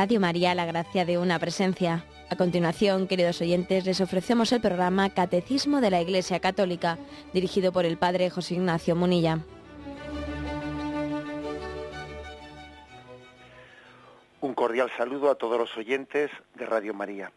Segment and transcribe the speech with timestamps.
[0.00, 2.06] Radio María, la gracia de una presencia.
[2.30, 6.96] A continuación, queridos oyentes, les ofrecemos el programa Catecismo de la Iglesia Católica,
[7.34, 9.40] dirigido por el Padre José Ignacio Munilla.
[14.40, 17.30] Un cordial saludo a todos los oyentes de Radio María.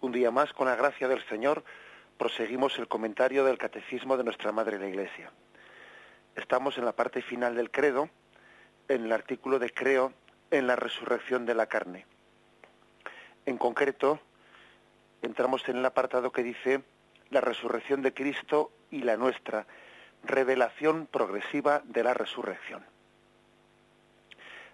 [0.00, 1.62] Un día más, con la gracia del Señor,
[2.18, 5.30] proseguimos el comentario del Catecismo de nuestra Madre la Iglesia.
[6.34, 8.10] Estamos en la parte final del credo,
[8.88, 10.12] en el artículo de creo
[10.50, 12.06] en la resurrección de la carne.
[13.46, 14.20] En concreto,
[15.22, 16.82] entramos en el apartado que dice
[17.30, 19.66] la resurrección de Cristo y la nuestra,
[20.24, 22.84] revelación progresiva de la resurrección.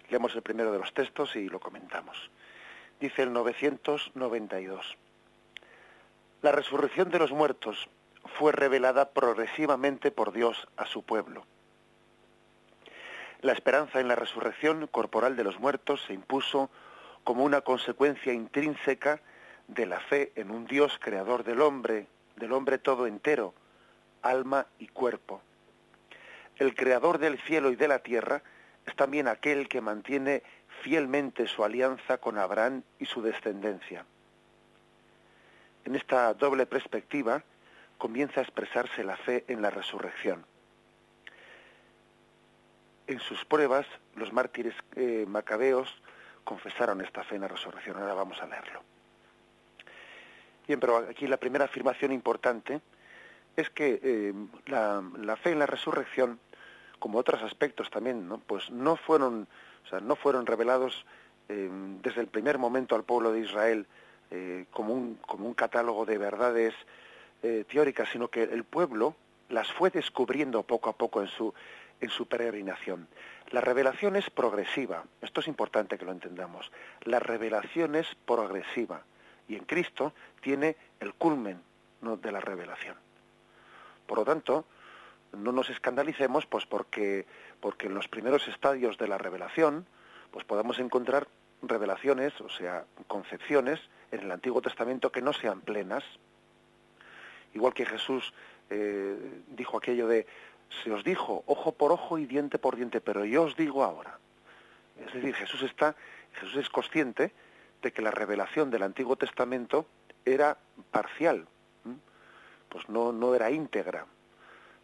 [0.09, 2.29] Leemos el primero de los textos y lo comentamos.
[2.99, 4.97] Dice el 992.
[6.41, 7.89] La resurrección de los muertos
[8.37, 11.45] fue revelada progresivamente por Dios a su pueblo
[13.45, 16.71] la esperanza en la resurrección corporal de los muertos se impuso
[17.23, 19.21] como una consecuencia intrínseca
[19.67, 22.07] de la fe en un Dios creador del hombre,
[22.37, 23.53] del hombre todo entero,
[24.23, 25.43] alma y cuerpo.
[26.55, 28.41] El creador del cielo y de la tierra
[28.87, 30.41] es también aquel que mantiene
[30.81, 34.05] fielmente su alianza con Abraham y su descendencia.
[35.83, 37.43] En esta doble perspectiva
[37.99, 40.45] comienza a expresarse la fe en la resurrección
[43.07, 45.93] en sus pruebas los mártires eh, macabeos
[46.43, 47.97] confesaron esta fe en la resurrección.
[47.97, 48.81] Ahora vamos a leerlo.
[50.67, 52.81] Bien, pero aquí la primera afirmación importante
[53.55, 54.33] es que eh,
[54.65, 56.39] la, fe en la resurrección,
[56.99, 58.39] como otros aspectos también, ¿no?
[58.39, 59.47] pues no fueron,
[59.85, 61.05] o sea, no fueron revelados
[61.49, 61.69] eh,
[62.01, 63.87] desde el primer momento al pueblo de Israel
[64.71, 66.73] como, un, como un catálogo de verdades
[67.69, 69.15] teóricas, sino que el pueblo
[69.49, 71.53] las fue descubriendo poco a poco en su
[72.01, 73.07] en su peregrinación.
[73.51, 76.71] La revelación es progresiva, esto es importante que lo entendamos.
[77.03, 79.03] La revelación es progresiva
[79.47, 81.61] y en Cristo tiene el culmen
[82.01, 82.95] de la revelación.
[84.05, 84.65] Por lo tanto,
[85.33, 87.25] no nos escandalicemos pues porque,
[87.59, 89.85] porque en los primeros estadios de la revelación
[90.31, 91.27] pues podamos encontrar
[91.61, 93.79] revelaciones, o sea, concepciones
[94.11, 96.03] en el Antiguo Testamento que no sean plenas.
[97.53, 98.33] Igual que Jesús
[98.69, 99.15] eh,
[99.47, 100.27] dijo aquello de
[100.83, 104.19] se os dijo ojo por ojo y diente por diente, pero yo os digo ahora.
[104.99, 105.95] Es decir, Jesús está,
[106.33, 107.31] Jesús es consciente
[107.81, 109.85] de que la revelación del Antiguo Testamento
[110.23, 110.57] era
[110.91, 111.45] parcial,
[112.69, 114.05] pues no, no era íntegra.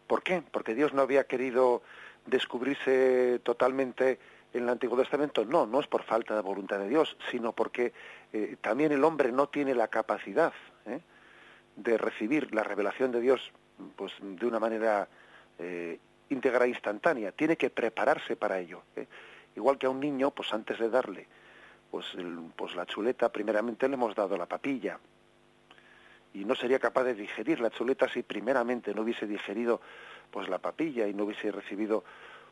[0.06, 0.42] ¿Por qué?
[0.50, 1.82] Porque Dios no había querido
[2.26, 4.18] descubrirse totalmente
[4.52, 5.44] en el Antiguo Testamento.
[5.44, 7.92] No, no es por falta de voluntad de Dios, sino porque
[8.32, 10.52] eh, también el hombre no tiene la capacidad
[10.86, 11.00] ¿eh?
[11.76, 13.52] de recibir la revelación de Dios
[13.96, 15.08] pues de una manera
[15.58, 15.98] eh,
[16.30, 18.82] íntegra instantánea, tiene que prepararse para ello.
[18.96, 19.06] ¿eh?
[19.56, 21.26] Igual que a un niño, pues antes de darle
[21.92, 22.06] pues,
[22.56, 24.98] pues la chuleta, primeramente le hemos dado la papilla.
[26.32, 29.82] Y no sería capaz de digerir la chuleta si primeramente no hubiese digerido
[30.30, 32.02] pues la papilla y no hubiese recibido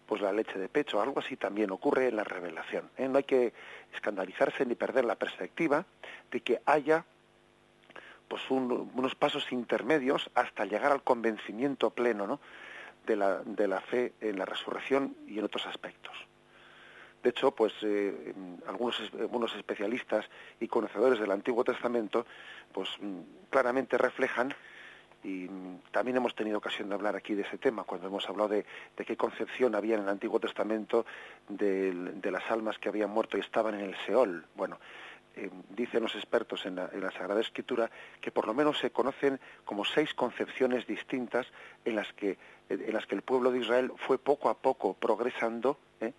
[0.06, 1.00] pues la leche de pecho.
[1.00, 2.90] Algo así también ocurre en la revelación.
[2.98, 3.08] ¿eh?
[3.08, 3.54] No hay que
[3.94, 5.86] escandalizarse ni perder la perspectiva
[6.30, 7.06] de que haya
[8.28, 12.38] pues unos pasos intermedios hasta llegar al convencimiento pleno, ¿no?
[13.06, 16.14] De la, de la fe en la resurrección y en otros aspectos.
[17.22, 18.32] De hecho, pues eh,
[18.66, 20.24] algunos, algunos especialistas
[20.58, 22.24] y conocedores del Antiguo Testamento,
[22.72, 24.54] pues mm, claramente reflejan
[25.22, 28.48] y mm, también hemos tenido ocasión de hablar aquí de ese tema cuando hemos hablado
[28.48, 28.64] de,
[28.96, 31.04] de qué concepción había en el Antiguo Testamento
[31.48, 34.46] de, de, las almas que habían muerto y estaban en el Seol.
[34.54, 34.78] Bueno,
[35.36, 37.90] eh, dicen los expertos en la, en la, Sagrada Escritura
[38.20, 41.46] que por lo menos se conocen como seis concepciones distintas
[41.84, 42.38] en las que
[42.70, 46.12] en las que el pueblo de Israel fue poco a poco progresando ¿eh?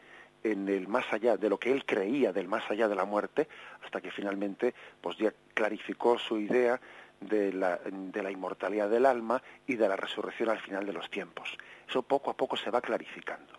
[0.44, 3.48] en el más allá de lo que él creía del más allá de la muerte,
[3.84, 6.80] hasta que finalmente pues ya clarificó su idea
[7.22, 11.10] de la, de la inmortalidad del alma y de la resurrección al final de los
[11.10, 11.58] tiempos.
[11.88, 13.54] Eso poco a poco se va clarificando.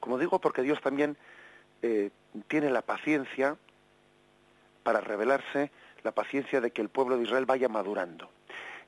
[0.00, 1.16] Como digo, porque Dios también
[1.82, 2.10] eh,
[2.48, 3.56] tiene la paciencia
[4.82, 5.70] para revelarse,
[6.02, 8.30] la paciencia de que el pueblo de Israel vaya madurando.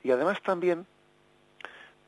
[0.03, 0.85] Y además también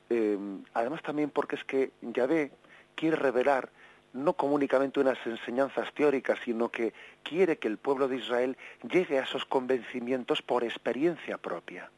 [0.10, 2.52] Em, además también porque es que Yahvé
[2.96, 3.70] quiere revelar
[4.14, 8.58] no como únicamente unas enseñanzas teóricas, sino que quiere que el pueblo de Israel
[8.90, 11.92] llegue a esos convencimientos por experiencia propia.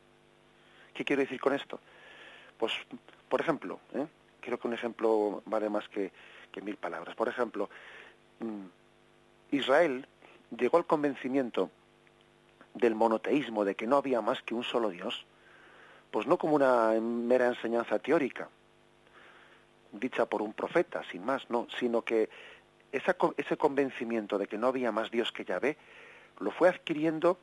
[0.94, 1.80] ¿Qué quiero decir con esto?
[2.58, 2.74] Pues,
[3.30, 4.06] por ejemplo, ¿eh?
[4.42, 6.12] creo que un ejemplo vale más que,
[6.52, 7.16] que mil palabras.
[7.16, 7.70] Por ejemplo,
[8.40, 10.06] mm, Israel
[10.58, 11.72] llegó al convencimiento
[12.74, 15.26] del monoteísmo, de que no había más que un solo Dios,
[16.12, 18.50] pues no como una mera enseñanza teórica,
[19.94, 22.30] dicha por un profeta, sin más, no, sino que
[22.92, 25.78] ese convencimiento de que no había más Dios que Yahvé
[26.40, 27.38] lo fue adquiriendo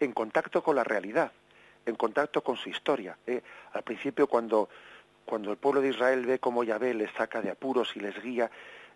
[0.00, 1.30] en contacto con la realidad,
[1.86, 3.16] en contacto con su historia.
[3.26, 3.42] ¿eh?
[3.72, 4.68] Al principio, cuando,
[5.24, 8.50] cuando el pueblo de Israel ve cómo Yahvé les saca de apuros y les guía,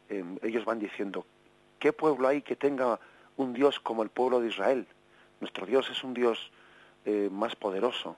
[0.09, 1.25] em, ellos van diciendo,
[1.79, 2.99] ¿qué pueblo hay que tenga
[3.37, 4.87] un Dios como el pueblo de Israel?
[5.41, 6.51] Nuestro Dios es un Dios
[7.05, 8.17] eh, más poderoso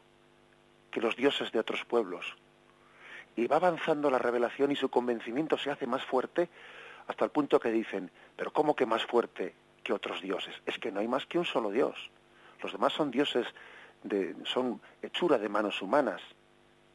[0.96, 2.24] que los dioses de otros pueblos.
[3.36, 6.48] Y va avanzando la revelación y su convencimiento se hace más fuerte
[7.06, 10.54] hasta el punto que dicen, pero ¿cómo que más fuerte que otros dioses?
[10.64, 12.10] Es que no hay más que un solo Dios.
[12.62, 13.46] Los demás son dioses,
[14.04, 16.22] de, son hechura de manos humanas.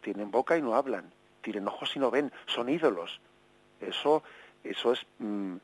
[0.01, 1.13] Tienen boca y no hablan,
[1.44, 3.21] tienen ojos y no ven, son ídolos.
[3.81, 4.24] Eso,
[4.63, 5.57] eso es, mm,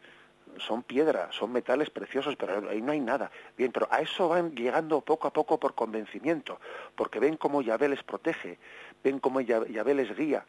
[0.60, 3.32] son piedras, son metales preciosos, pero ahí no hay nada.
[3.58, 6.60] Bien, pero a eso van llegando poco a poco por convencimiento,
[6.96, 8.58] porque ven cómo Yahvé les protege,
[9.04, 10.46] ven cómo Yahvé les guía,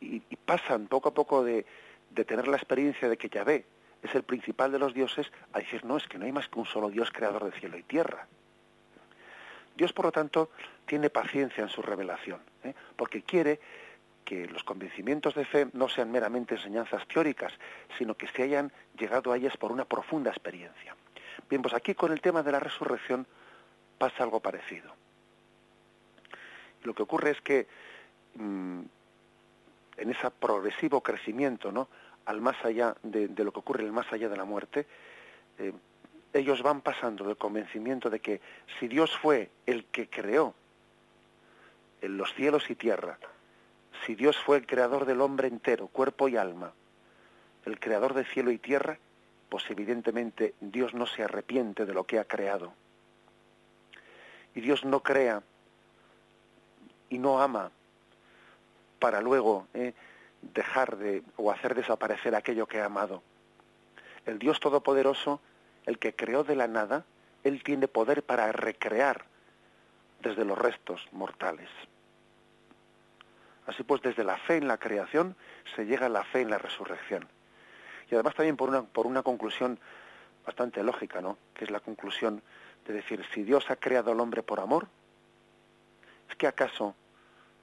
[0.00, 1.66] y, pasan poco a poco de,
[2.10, 3.64] de tener la experiencia de que Yahvé
[4.02, 6.58] es el principal de los dioses a decir, no, es que no hay más que
[6.58, 8.26] un solo Dios creador de cielo y tierra.
[9.76, 10.50] Dios, por lo tanto,
[10.86, 12.74] tiene paciencia en su revelación, ¿eh?
[12.96, 13.60] porque quiere
[14.26, 17.52] que los convencimientos de fe no sean meramente enseñanzas teóricas,
[17.96, 20.96] sino que se hayan llegado a ellas por una profunda experiencia.
[21.48, 23.24] Bien, pues aquí con el tema de la resurrección
[23.98, 24.92] pasa algo parecido.
[26.82, 27.68] Lo que ocurre es que
[28.34, 28.80] mm,
[29.96, 31.88] en ese progresivo crecimiento, ¿no?
[32.26, 34.86] al más allá de, lo que ocurre el más allá de la muerte,
[35.58, 35.72] eh,
[36.32, 38.40] ellos van pasando del convencimiento de que
[38.80, 40.52] si Dios fue el que creó
[42.00, 43.18] en los cielos y tierra,
[44.04, 46.72] si Dios fue el creador del hombre entero, cuerpo y alma,
[47.64, 48.98] el creador de cielo y tierra,
[49.48, 52.72] pues evidentemente Dios no se arrepiente de lo que ha creado.
[54.54, 55.42] Y Dios no crea
[57.08, 57.70] y no ama
[58.98, 59.94] para luego eh,
[60.42, 63.22] dejar de o hacer desaparecer aquello que ha amado.
[64.24, 65.40] El Dios Todopoderoso,
[65.84, 67.04] el que creó de la nada,
[67.44, 69.24] Él tiene poder para recrear
[70.20, 71.68] desde los restos mortales.
[73.66, 75.36] Así pues, desde la fe en la creación
[75.74, 77.26] se llega a la fe en la resurrección.
[78.10, 79.78] Y además también por una, por una conclusión
[80.44, 81.36] bastante lógica, ¿no?
[81.54, 82.40] Que es la conclusión
[82.86, 84.86] de decir, si Dios ha creado al hombre por amor,
[86.30, 86.94] ¿es que acaso,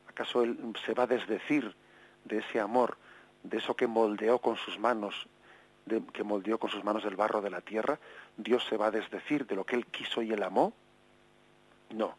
[0.09, 1.73] acaso Él se va a desdecir
[2.25, 2.97] de ese amor,
[3.43, 5.27] de eso que moldeó con sus manos,
[6.13, 7.97] que moldeó con sus manos el barro de la tierra?
[8.35, 10.73] ¿Dios se va a desdecir de lo que Él quiso y Él amó?
[11.91, 12.17] No.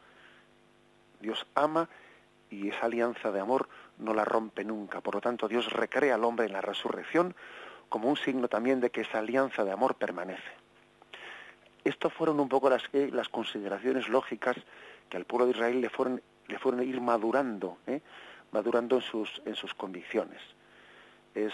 [1.21, 1.89] Dios ama
[2.55, 3.69] y esa alianza de amor
[3.99, 5.01] no la rompe nunca.
[5.01, 7.35] Por lo tanto, Dios recrea al hombre en la resurrección
[7.89, 10.53] como un signo también de que esa alianza de amor permanece.
[11.85, 14.57] Estas fueron un poco las, eh, las consideraciones lógicas
[15.09, 18.01] que al pueblo de Israel le fueron, le fueron ir madurando, ¿eh?
[18.53, 20.41] madurando en sus, en sus convicciones.
[21.35, 21.53] Es,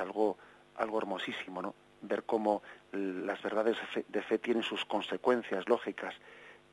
[0.00, 0.36] algo,
[0.76, 1.74] algo hermosísimo, ¿no?
[2.02, 2.62] Ver cómo
[2.92, 6.14] las verdades de fe, de fe, tienen sus consecuencias lógicas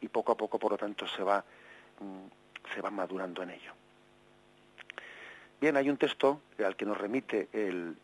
[0.02, 1.44] y poco a poco, por lo tanto, se va
[2.00, 3.74] mm, se va madurando en ello.
[5.60, 7.96] Bien, hay un texto al que nos remite el,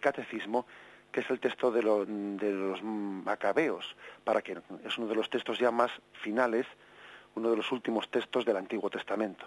[0.00, 0.66] catecismo,
[1.12, 5.58] que es el texto de, de, los macabeos, para que es uno de los textos
[5.58, 6.66] ya más finales,
[7.34, 9.44] uno de los últimos textos del Antiguo Testamento,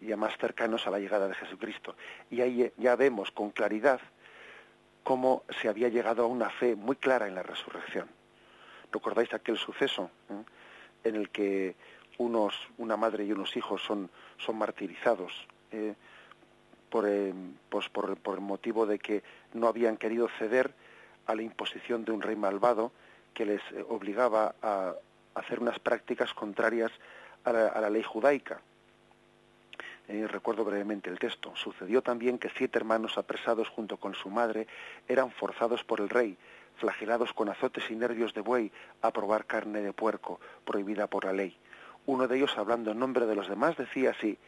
[0.00, 1.94] ya más cercanos a la llegada de Jesucristo.
[2.30, 4.00] Y ahí ya vemos con claridad
[5.04, 8.08] cómo se había llegado a una fe muy clara en la resurrección.
[8.92, 11.08] ¿Recordáis aquel suceso eh?
[11.08, 11.74] en el que
[12.78, 15.32] una madre y unos hijos son, son martirizados
[15.70, 15.94] eh,
[16.90, 17.32] por, eh,
[17.68, 19.22] pues por, el motivo de que
[19.54, 20.72] no habían querido ceder
[21.26, 22.92] a la imposición de un rey malvado
[23.32, 24.94] que les eh, obligaba a
[25.34, 26.92] hacer unas prácticas contrarias
[27.44, 28.60] a la, a la ley judaica.
[30.08, 31.56] recuerdo brevemente el texto.
[31.56, 34.66] Sucedió también que siete hermanos apresados junto con su madre
[35.08, 36.36] eran forzados por el rey,
[36.76, 41.32] flagelados con azotes y nervios de buey, a probar carne de puerco, prohibida por la
[41.32, 41.56] ley
[42.06, 44.38] uno de ellos, hablando en nombre de los demás, decía así,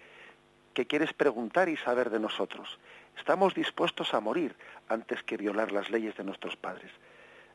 [0.73, 2.79] ¿qué quieres preguntar y saber de nosotros?
[3.17, 4.57] Estamos dispuestos a morir
[4.89, 6.91] antes que violar las leyes de nuestros padres.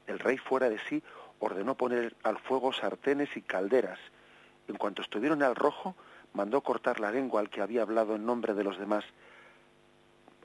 [0.07, 1.03] El rey fuera de sí
[1.39, 3.99] ordenó poner al fuego sartenes y calderas.
[4.67, 5.95] En cuanto estuvieron al rojo,
[6.33, 9.03] mandó cortar la lengua al que había hablado en nombre de los demás,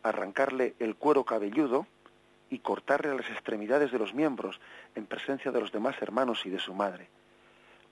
[0.02, 1.86] arrancarle el cuero cabelludo
[2.50, 4.60] y cortarle las extremidades de los miembros
[4.94, 7.08] en presencia de los demás hermanos y de su madre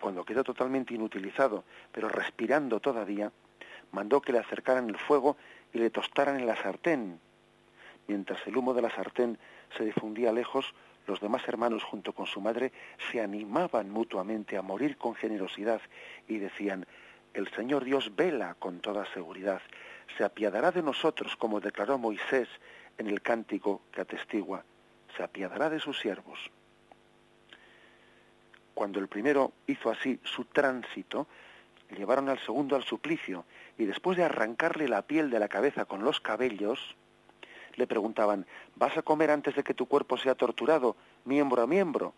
[0.02, 3.30] cuando quedó totalmente inutilizado, pero respirando todavía,
[3.92, 5.36] mandó que le acercaran el fuego
[5.72, 7.20] y le tostaran en la sartén.
[8.08, 9.38] Mientras el humo de la sartén
[9.76, 10.74] se difundía lejos,
[11.06, 12.72] los demás hermanos junto con su madre
[13.12, 15.80] se animaban mutuamente a morir con generosidad
[16.26, 16.84] y decían,
[17.32, 19.62] el Señor Dios vela con toda seguridad,
[20.18, 22.48] se apiadará de nosotros como declaró Moisés
[22.98, 24.64] en el cántico que atestigua,
[25.16, 26.50] se apiadará de sus siervos.
[28.74, 31.26] Cuando el primero hizo así su tránsito,
[31.96, 33.44] llevaron al segundo al suplicio
[33.78, 36.96] y después de arrancarle la piel de la cabeza con los cabellos,
[37.76, 42.14] le preguntaban, ¿vas a comer antes de que tu cuerpo sea torturado, miembro a miembro?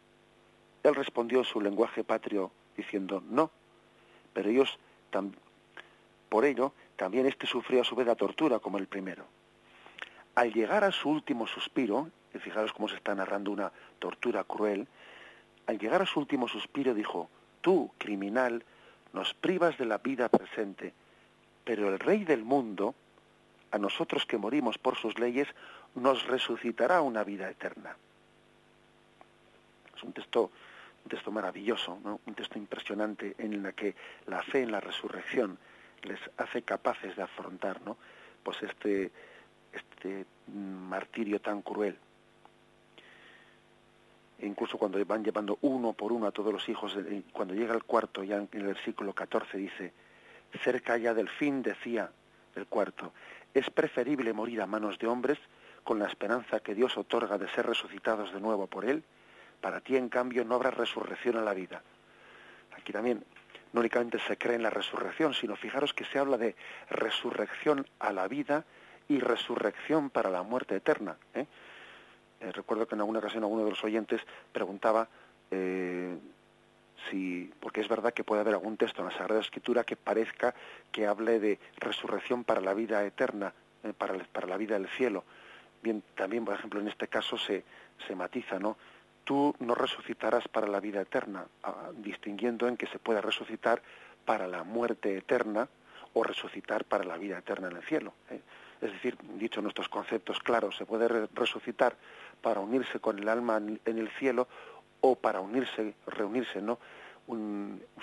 [0.82, 3.50] Él respondió su lenguaje patrio diciendo, no,
[4.32, 4.78] pero ellos,
[6.28, 9.24] por ello, también éste sufrió a su vez la tortura como el primero.
[10.34, 14.88] Al llegar a su último suspiro, y fijaros cómo se está narrando una tortura cruel,
[15.66, 17.28] al llegar a su último suspiro dijo,
[17.60, 18.64] tú, criminal,
[19.12, 20.92] nos privas de la vida presente,
[21.64, 22.94] pero el Rey del mundo,
[23.70, 25.48] a nosotros que morimos por sus leyes,
[25.94, 27.96] nos resucitará una vida eterna.
[29.96, 30.50] Es un texto,
[31.04, 33.94] un texto maravilloso, un texto impresionante en el que
[34.26, 35.58] la fe en la resurrección
[36.02, 37.96] les hace capaces de afrontar ¿no?
[38.42, 39.10] pues este,
[39.72, 41.96] este martirio tan cruel.
[44.44, 46.96] Incluso cuando van llevando uno por uno a todos los hijos,
[47.32, 49.92] cuando llega el cuarto, ya en el versículo 14 dice,
[50.62, 52.10] cerca ya del fin decía
[52.54, 53.12] el cuarto,
[53.54, 55.38] es preferible morir a manos de hombres
[55.82, 59.02] con la esperanza que Dios otorga de ser resucitados de nuevo por Él,
[59.60, 61.82] para ti en cambio no habrá resurrección a la vida.
[62.76, 63.24] Aquí también
[63.72, 66.54] no únicamente se cree en la resurrección, sino fijaros que se habla de
[66.90, 68.64] resurrección a la vida
[69.08, 71.16] y resurrección para la muerte eterna.
[71.34, 71.46] ¿eh?
[72.44, 74.20] Eh, recuerdo que en alguna ocasión alguno de los oyentes
[74.52, 75.08] preguntaba
[75.50, 76.16] eh,
[77.10, 80.54] si, porque es verdad que puede haber algún texto en la Sagrada Escritura que parezca
[80.92, 83.52] que hable de resurrección para la vida eterna,
[83.98, 85.24] para, para la vida del cielo.
[85.82, 87.64] Bien, también, por ejemplo, en este caso se,
[88.06, 88.76] se matiza, ¿no?
[89.24, 93.82] tú no resucitarás para la vida eterna, ah, distinguiendo en que se pueda resucitar
[94.24, 95.68] para la muerte eterna
[96.12, 98.14] o resucitar para la vida eterna en el cielo.
[98.30, 98.40] ¿eh?
[98.80, 101.96] Es decir, dicho nuestros conceptos claros, se puede resucitar
[102.44, 104.46] para unirse con el alma en el cielo
[105.00, 106.78] o para unirse, reunirse, ¿no?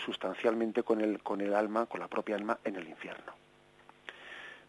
[0.04, 3.34] sustancialmente con el, con el alma, con la propia alma en el infierno.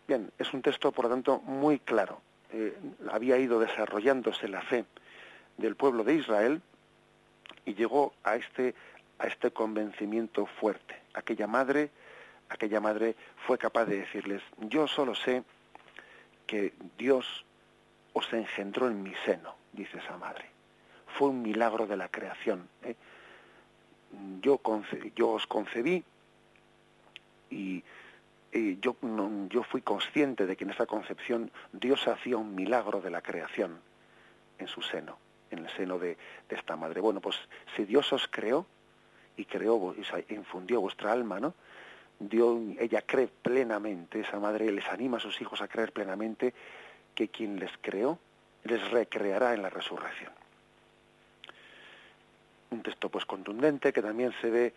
[0.06, 2.20] Bien, es un texto, por lo tanto, muy claro.
[2.52, 2.76] Eh,
[3.10, 4.84] había ido desarrollándose la fe
[5.56, 6.60] del pueblo de Israel
[7.64, 8.74] y llegó a este,
[9.18, 10.96] a este convencimiento fuerte.
[11.14, 11.88] Aquella madre,
[12.50, 15.44] aquella madre fue capaz de decirles, yo solo sé
[16.46, 17.46] que Dios
[18.12, 20.46] os engendró en mi seno, dice esa madre.
[21.18, 22.68] Fue un milagro de la creación.
[22.82, 22.96] ¿eh?
[24.40, 24.60] Yo,
[25.14, 26.04] yo os concebí
[27.50, 27.82] y
[28.80, 28.96] yo,
[29.48, 33.78] yo fui consciente de que en esa concepción Dios hacía un milagro de la creación
[34.58, 35.16] en su seno
[35.52, 36.16] en el seno de,
[36.48, 37.00] esta madre.
[37.00, 37.36] Bueno, pues
[37.76, 38.66] si Dios os creó
[39.36, 41.54] y creó, y infundió vuestra alma, ¿no?
[42.18, 46.54] Dios, ella cree plenamente, esa madre les anima a sus hijos a creer plenamente
[47.14, 48.18] que quien les creó
[48.64, 50.32] les recreará en la resurrección.
[52.70, 54.74] Un texto pues contundente que también se ve,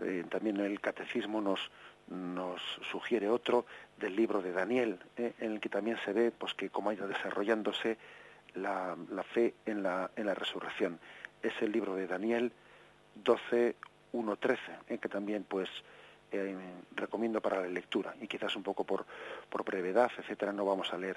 [0.00, 1.60] eh, también el catecismo nos,
[2.08, 2.60] nos
[2.90, 3.66] sugiere otro
[3.98, 6.94] del libro de Daniel, eh, en el que también se ve pues que cómo ha
[6.94, 7.98] ido desarrollándose
[8.54, 8.96] la,
[9.32, 10.98] fe en la, en la resurrección.
[11.42, 12.52] Es el libro de Daniel
[13.16, 13.76] 12,
[14.12, 15.68] 1, 13, que también pues
[16.32, 16.56] eh,
[16.96, 19.04] recomiendo para la lectura y quizás un poco por,
[19.48, 21.16] por brevedad, etcétera, no vamos a leer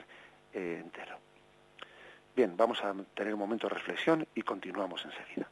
[0.54, 1.18] eh, entero.
[2.38, 5.50] Bien, vamos a tener un momento de reflexión y continuamos enseguida.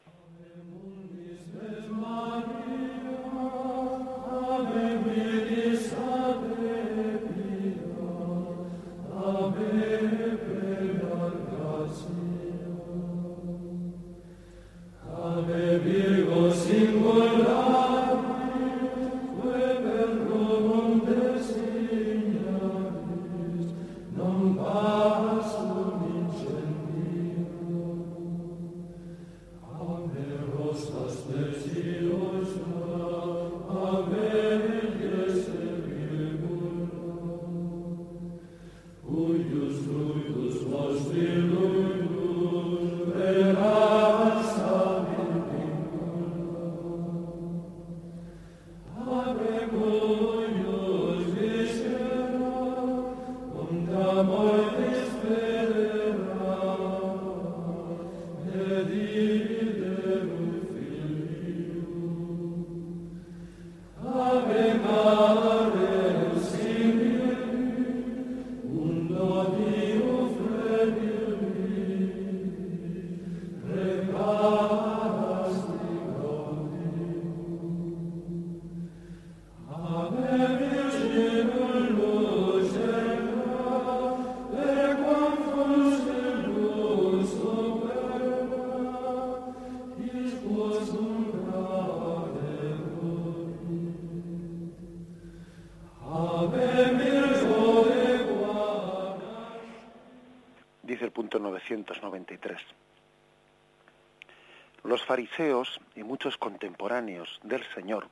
[105.94, 108.08] Y muchos contemporáneos del Señor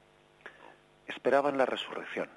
[1.07, 2.29] esperaban la resurrección.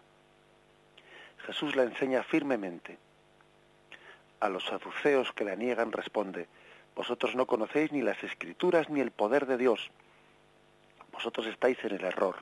[1.40, 2.98] Jesús la enseña firmemente.
[4.40, 6.48] A los saduceos que la niegan responde,
[6.96, 9.92] vosotros no conocéis ni las escrituras ni el poder de Dios.
[11.12, 12.38] Vosotros estáis en el error.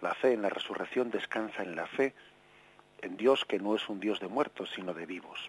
[0.00, 2.12] La fe en la resurrección descansa en la fe
[3.02, 5.48] en Dios que no es un Dios de muertos, sino de vivos.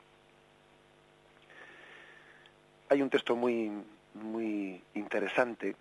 [2.90, 3.72] Hay un texto muy,
[4.14, 5.76] muy interesante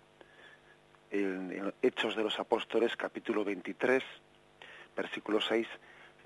[1.11, 4.03] en, Hechos de los Apóstoles, capítulo 23,
[4.95, 5.67] versículo 6,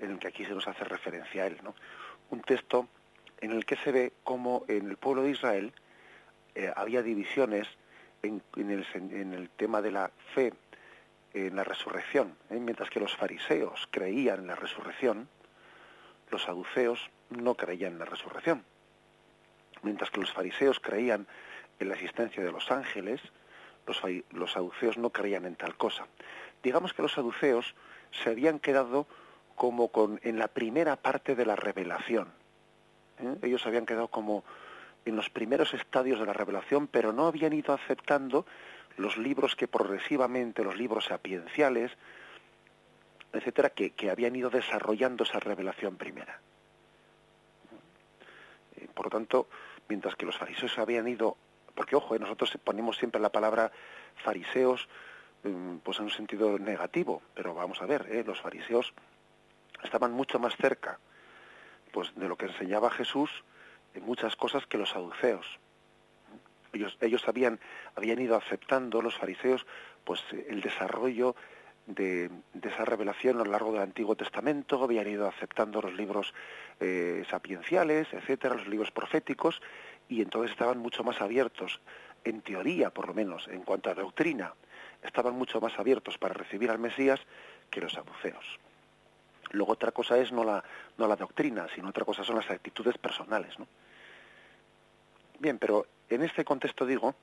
[0.00, 1.58] en el que aquí se nos hace referencia a él.
[1.62, 1.74] ¿no?
[2.30, 2.88] Un texto
[3.40, 5.72] en el que se ve cómo en el pueblo de Israel
[6.54, 7.66] eh, había divisiones
[8.22, 10.52] en, el, tema de la fe
[11.32, 12.36] en la resurrección.
[12.50, 12.58] ¿eh?
[12.58, 15.28] Mientras que los fariseos creían en la resurrección,
[16.30, 18.64] los saduceos no creían en la resurrección.
[19.82, 21.26] Mientras que los fariseos creían
[21.78, 23.20] en la existencia de los ángeles,
[23.86, 26.06] los, los saduceos no creían en tal cosa.
[26.62, 27.74] Digamos que los saduceos
[28.10, 29.06] se habían quedado
[29.54, 32.32] como con, en la primera parte de la revelación.
[33.18, 33.36] ¿eh?
[33.42, 34.44] Ellos habían quedado como
[35.04, 38.46] en los primeros estadios de la revelación, pero no habían ido aceptando
[38.96, 41.92] los libros que progresivamente, los libros sapienciales,
[43.32, 46.40] etcétera, que, habían ido desarrollando esa revelación primera.
[48.76, 49.48] Eh, por lo tanto,
[49.88, 51.36] mientras que los fariseos habían ido
[51.74, 53.72] porque ojo, eh, nosotros ponemos siempre la palabra
[54.16, 54.88] fariseos
[55.42, 58.24] mm, pues en un sentido negativo, pero vamos a ver, ¿eh?
[58.24, 58.92] los fariseos
[59.82, 60.98] estaban mucho más cerca
[61.92, 63.30] pues de lo que enseñaba Jesús
[63.94, 65.46] en muchas cosas que los saduceos.
[66.72, 67.60] Ellos, ellos habían,
[67.94, 69.64] habían ido aceptando, los fariseos,
[70.04, 71.36] pues el desarrollo
[71.86, 72.30] de,
[72.62, 76.32] esa revelación a lo largo del Antiguo Testamento, habían ido aceptando los libros
[76.80, 79.60] eh, sapienciales, etcétera, los libros proféticos,
[80.08, 81.80] y entonces estaban mucho más abiertos,
[82.24, 84.54] en teoría por lo menos, en cuanto a doctrina,
[85.02, 87.20] estaban mucho más abiertos para recibir al Mesías
[87.70, 88.58] que los saduceos.
[89.50, 90.64] Luego otra cosa es no la,
[90.98, 93.58] no la doctrina, sino otra cosa son las actitudes personales.
[93.58, 93.66] ¿no?
[95.38, 97.14] Bien, pero en este contexto digo,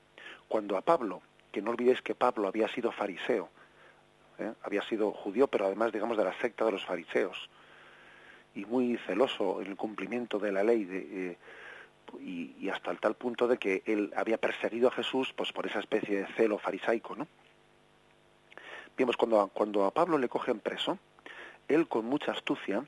[0.47, 3.49] cuando a Pablo, que no olvidéis que Pablo había sido fariseo,
[4.37, 4.53] ¿eh?
[4.63, 7.49] había sido judío, pero además digamos de la secta de los fariseos,
[8.53, 11.37] y muy celoso en el cumplimiento de la ley, de, eh,
[12.19, 15.79] y, hasta el tal punto de que él había perseguido a Jesús pues por esa
[15.79, 17.27] especie de celo farisaico, ¿no?
[18.97, 20.99] Vemos cuando, cuando a Pablo le cogen preso,
[21.67, 22.85] él con mucha astucia,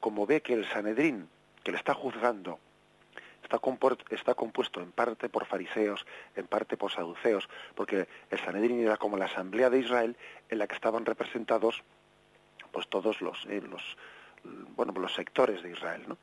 [0.00, 1.28] como ve que el Sanedrín,
[1.62, 2.58] que le está juzgando,
[3.42, 3.60] está,
[4.10, 6.04] está compuesto en parte por fariseos,
[6.36, 10.16] en parte por saduceos, porque el Sanedrín era como la asamblea de Israel
[10.48, 11.82] en la que estaban representados
[12.72, 13.96] pues todos los, eh, los
[14.76, 16.18] bueno los sectores de Israel, ¿no?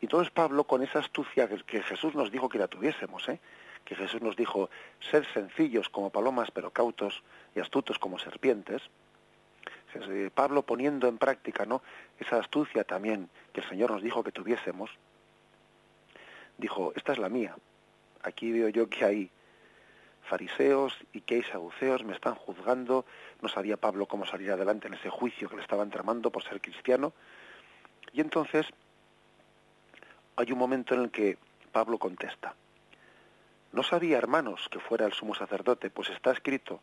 [0.00, 3.40] Y entonces Pablo, con esa astucia que, Jesús nos dijo que la tuviésemos, ¿eh?
[3.84, 4.68] que Jesús nos dijo,
[5.10, 7.22] ser sencillos como palomas, pero cautos
[7.54, 8.82] y astutos como serpientes,
[9.94, 11.82] eh, Pablo poniendo en práctica ¿no?
[12.18, 14.90] esa astucia también que el Señor nos dijo que tuviésemos,
[16.58, 17.56] dijo, esta es la mía.
[18.22, 19.30] Aquí veo yo que hay
[20.26, 23.06] fariseos y que hay saduceos, me están juzgando,
[23.40, 26.60] no sabía Pablo cómo salir adelante en ese juicio que le estaban tramando por ser
[26.60, 27.12] cristiano,
[28.12, 28.66] y entonces
[30.36, 31.38] hay un momento en el que
[31.72, 32.54] Pablo contesta,
[33.72, 36.80] no sabía, hermanos, que fuera el sumo sacerdote, pues está escrito,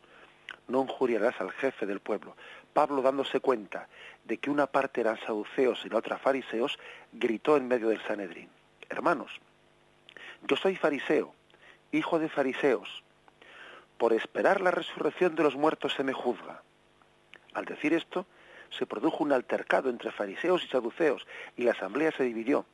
[0.68, 2.36] no injuriarás al jefe del pueblo.
[2.72, 3.88] Pablo, dándose cuenta
[4.24, 6.78] de que una parte eran saduceos y la otra fariseos,
[7.12, 8.48] gritó en medio del Sanedrín,
[8.88, 9.40] hermanos,
[10.46, 11.34] yo soy fariseo,
[11.90, 13.02] hijo de fariseos,
[13.98, 16.62] por esperar la resurrección de los muertos se me juzga.
[17.54, 18.26] Al decir esto,
[18.70, 22.66] se produjo un altercado entre fariseos y saduceos, y la asamblea se dividió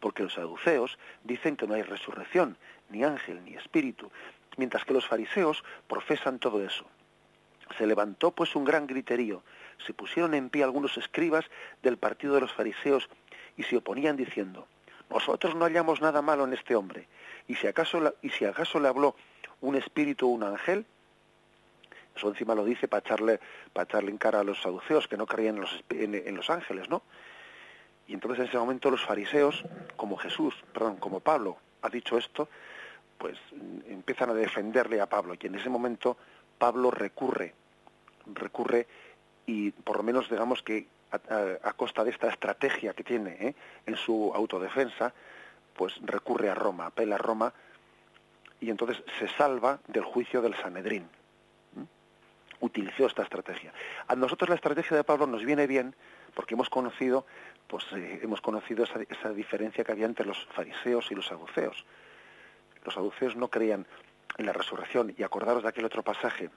[0.00, 2.56] porque los saduceos dicen que no hay resurrección,
[2.90, 4.10] ni ángel, ni espíritu,
[4.56, 6.86] mientras que los fariseos profesan todo eso.
[7.78, 9.42] Se levantó pues un gran griterío,
[9.84, 11.44] se pusieron en pie algunos escribas
[11.82, 13.08] del partido de los fariseos
[13.56, 14.66] y se oponían diciendo,
[15.10, 17.08] nosotros no hallamos nada malo en este hombre,
[17.48, 19.16] y si acaso, y si acaso le habló
[19.60, 20.86] un espíritu o un ángel,
[22.14, 23.40] eso encima lo dice para echarle,
[23.72, 26.88] para echarle en cara a los saduceos que no creían en los, en los ángeles,
[26.88, 27.02] ¿no?
[28.06, 29.64] Y entonces en ese momento los fariseos,
[29.96, 32.48] como Jesús, perdón, como Pablo ha dicho esto,
[33.18, 33.38] pues
[33.88, 35.34] empiezan a defenderle a Pablo.
[35.40, 36.16] Y en ese momento
[36.58, 37.54] Pablo recurre,
[38.26, 38.86] recurre
[39.46, 43.54] y por lo menos digamos que a, costa de esta estrategia que tiene ¿eh?
[43.86, 45.12] en su autodefensa,
[45.74, 47.52] pues recurre a Roma, apela a Roma
[48.60, 51.08] y entonces se salva del juicio del Sanedrín.
[52.60, 53.72] Utilizó esta estrategia.
[54.08, 55.94] A nosotros la estrategia de Pablo nos viene bien
[56.34, 57.26] porque hemos conocido,
[57.66, 61.84] pues eh, hemos conocido esa, esa diferencia que había entre los fariseos y los saduceos.
[62.84, 63.86] Los saduceos no creían
[64.38, 66.50] en la resurrección y acordaros de aquel otro pasaje,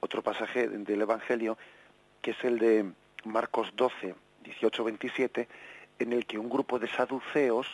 [0.00, 1.56] otro pasaje del Evangelio
[2.22, 2.92] que es el de
[3.24, 4.14] Marcos 12,
[4.44, 5.48] 18, 27,
[5.98, 7.66] en el que un grupo de saduceos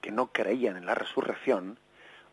[0.00, 1.78] que no creían en la resurrección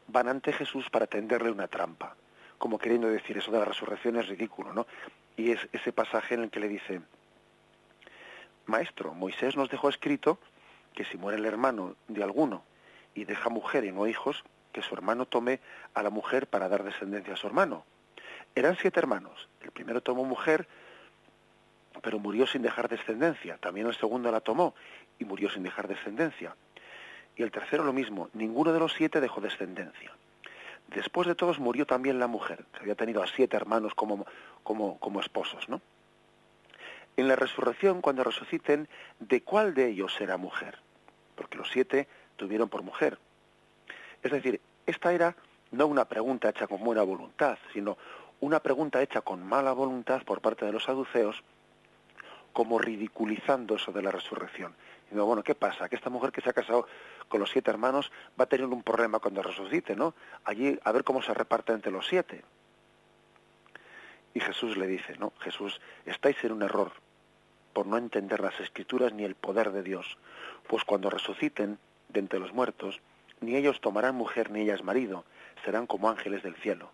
[0.07, 2.15] van ante Jesús para tenderle una trampa,
[2.57, 4.85] como queriendo decir eso de la resurrección es ridículo, ¿no?
[5.37, 7.01] Y es ese pasaje en el que le dice,
[8.65, 10.39] Maestro, Moisés nos dejó escrito
[10.93, 12.63] que si muere el hermano de alguno
[13.13, 15.59] y deja mujer y no hijos, que su hermano tome
[15.93, 17.85] a la mujer para dar descendencia a su hermano.
[18.55, 19.47] Eran siete hermanos.
[19.61, 20.67] El primero tomó mujer,
[22.01, 23.57] pero murió sin dejar descendencia.
[23.57, 24.73] También el segundo la tomó
[25.19, 26.55] y murió sin dejar descendencia.
[27.35, 28.29] Y el tercero lo mismo.
[28.33, 30.11] Ninguno de los siete dejó descendencia.
[30.87, 34.25] Después de todos murió también la mujer, que había tenido a siete hermanos como,
[34.63, 35.81] como, como esposos, ¿no?
[37.15, 38.87] En la resurrección, cuando resuciten,
[39.19, 40.79] ¿de cuál de ellos será mujer?
[41.35, 43.19] Porque los siete tuvieron por mujer.
[44.23, 45.35] Es decir, esta era
[45.71, 47.97] no una pregunta hecha con buena voluntad, sino
[48.39, 51.43] una pregunta hecha con mala voluntad por parte de los saduceos,
[52.51, 54.75] como ridiculizando eso de la resurrección.
[55.09, 55.89] Digo, bueno, ¿qué pasa?
[55.89, 56.87] Que esta mujer que se ha casado
[57.27, 60.15] con los siete hermanos va a tener un problema cuando resucite, ¿no?
[60.43, 62.43] Allí a ver cómo se reparte entre los siete.
[64.33, 66.91] Y Jesús le dice, no, Jesús, estáis en un error
[67.73, 70.17] por no entender las escrituras ni el poder de Dios,
[70.67, 73.01] pues cuando resuciten de entre los muertos,
[73.41, 75.25] ni ellos tomarán mujer ni ellas marido,
[75.65, 76.91] serán como ángeles del cielo.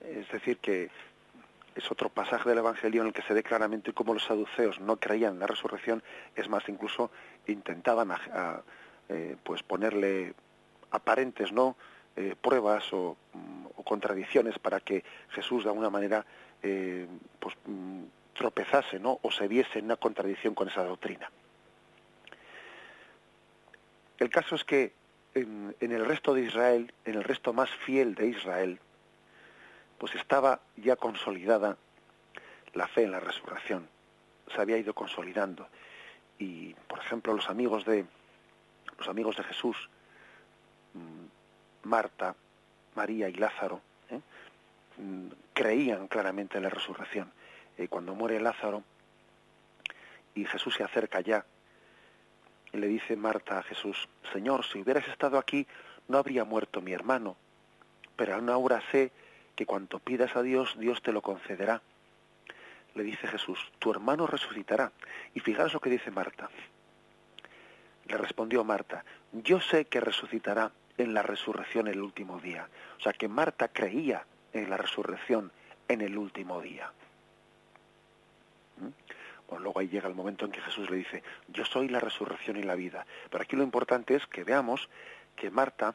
[0.00, 0.90] Es decir, que
[1.74, 4.96] es otro pasaje del Evangelio en el que se ve claramente cómo los saduceos no
[4.96, 6.02] creían en la resurrección,
[6.36, 7.10] es más, incluso
[7.46, 8.12] intentaban
[9.08, 10.34] eh, pues ponerle
[10.90, 11.76] aparentes no
[12.16, 13.16] eh, pruebas o,
[13.76, 16.24] o, contradicciones para que Jesús de alguna manera
[16.62, 17.06] eh,
[17.38, 21.30] pues mm, tropezase no o se viese en una contradicción con esa doctrina.
[24.18, 24.92] El caso es que
[25.34, 28.78] en, el resto de Israel, en el resto más fiel de Israel,
[29.98, 31.76] pues estaba ya consolidada
[32.72, 33.88] la fe en la resurrección,
[34.54, 35.68] se había ido consolidando.
[36.38, 38.04] Y, por ejemplo, los amigos de,
[38.98, 39.76] los amigos de Jesús,
[40.94, 41.23] mm,
[41.84, 42.34] Marta,
[42.94, 44.20] María y Lázaro, ¿eh?
[44.98, 47.32] mm, creían claramente en la resurrección.
[47.78, 48.82] Y cuando muere Lázaro
[50.34, 51.44] y Jesús se acerca ya
[52.76, 55.66] le dice Marta a Jesús, Señor, si hubieras estado aquí,
[56.08, 57.36] no habría muerto mi hermano,
[58.16, 59.12] pero aún ahora sé
[59.54, 61.82] que cuanto pidas a Dios, Dios te lo concederá.
[62.94, 64.92] Le dice Jesús, tu hermano resucitará.
[65.34, 66.48] Y fijaos lo que dice Marta.
[68.06, 72.68] Le respondió Marta, yo sé que resucitará en la resurrección el último día.
[72.98, 75.50] O sea que Marta creía en la resurrección
[75.88, 76.92] en el último día.
[78.78, 78.88] ¿Mm?
[79.48, 82.56] Bueno, luego ahí llega el momento en que Jesús le dice, yo soy la resurrección
[82.56, 83.06] y la vida.
[83.30, 84.88] Pero aquí lo importante es que veamos
[85.36, 85.94] que Marta,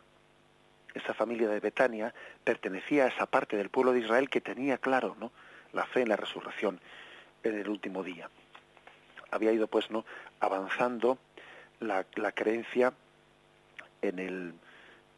[0.93, 5.15] esa familia de Betania, pertenecía a esa parte del pueblo de Israel que tenía claro
[5.19, 5.31] ¿no?
[5.73, 6.79] la fe en la resurrección
[7.43, 8.29] en el último día.
[9.31, 10.05] Había ido pues no
[10.39, 11.17] avanzando
[11.79, 12.93] la, la creencia
[14.01, 14.53] en el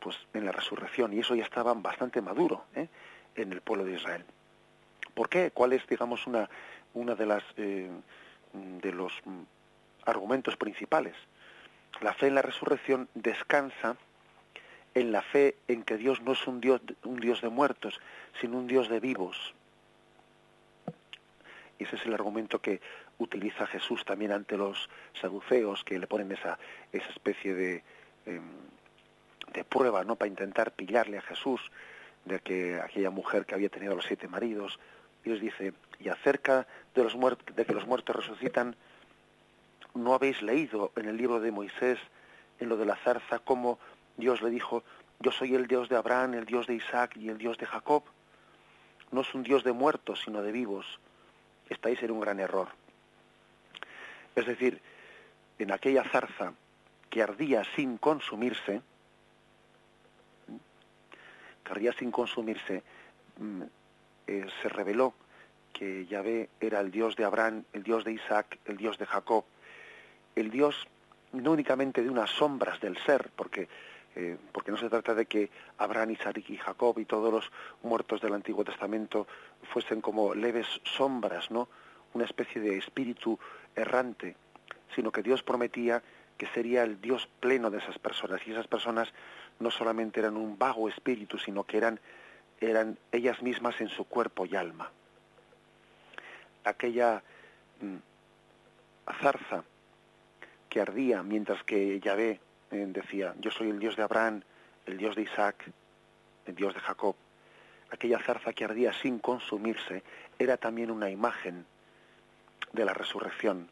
[0.01, 2.89] pues en la resurrección y eso ya estaba bastante maduro ¿eh?
[3.35, 4.25] en el pueblo de Israel.
[5.13, 5.51] ¿Por qué?
[5.51, 6.49] ¿Cuál es, digamos, una,
[6.93, 7.89] una de las eh,
[8.53, 9.13] de los
[10.05, 11.15] argumentos principales.
[12.01, 13.97] La fe en la resurrección descansa
[14.93, 17.99] en la fe en que Dios no es un Dios, un Dios de muertos,
[18.39, 19.53] sino un Dios de vivos.
[21.79, 22.81] Y ese es el argumento que
[23.17, 26.59] utiliza Jesús también ante los saduceos, que le ponen esa,
[26.91, 27.83] esa especie de,
[28.25, 28.43] em,
[29.53, 30.15] de prueba ¿no?
[30.15, 31.61] para intentar pillarle a Jesús
[32.25, 34.79] de que aquella mujer que había tenido los siete maridos,
[35.23, 37.15] les dice, y acerca de, los
[37.55, 38.75] de que los muertos resucitan,
[39.93, 41.99] ¿no habéis leído en el libro de Moisés,
[42.59, 43.79] en lo de la zarza, cómo
[44.17, 44.83] Dios le dijo,
[45.19, 48.03] yo soy el Dios de Abraham, el Dios de Isaac y el Dios de Jacob?
[49.11, 50.99] No es un Dios de muertos, sino de vivos.
[51.69, 52.69] Estáis en un gran error.
[54.35, 54.81] Es decir,
[55.59, 56.53] en aquella zarza
[57.09, 58.81] que ardía sin consumirse,
[61.63, 62.83] que ardía sin consumirse,
[63.37, 63.61] mm,
[64.27, 65.13] eh, se reveló
[65.73, 69.45] que Yahvé era el Dios de Abraham, el Dios de Isaac, el Dios de Jacob,
[70.35, 70.87] el Dios
[71.33, 73.67] no únicamente de unas sombras del ser, porque,
[74.15, 77.51] eh, porque no se trata de que Abraham, Isaac y Jacob y todos los
[77.83, 79.27] muertos del Antiguo Testamento
[79.71, 81.69] fuesen como leves sombras, ¿no?
[82.13, 83.39] Una especie de espíritu
[83.75, 84.35] errante,
[84.95, 86.03] sino que Dios prometía
[86.37, 89.13] que sería el Dios pleno de esas personas, y esas personas
[89.61, 91.99] no solamente eran un vago espíritu, sino que eran,
[92.59, 94.91] eran ellas mismas en su cuerpo y alma.
[96.63, 97.23] aquella
[97.79, 97.95] mm,
[99.21, 99.63] zarza
[100.69, 102.39] que ardía mientras que Yahvé
[102.71, 104.41] eh, decía, yo soy el Dios de Abraham,
[104.85, 105.71] el Dios de Isaac,
[106.45, 107.15] el Dios de Jacob,
[107.91, 110.03] aquella zarza que ardía sin consumirse,
[110.39, 111.65] era también una imagen
[112.71, 113.69] de la resurrección,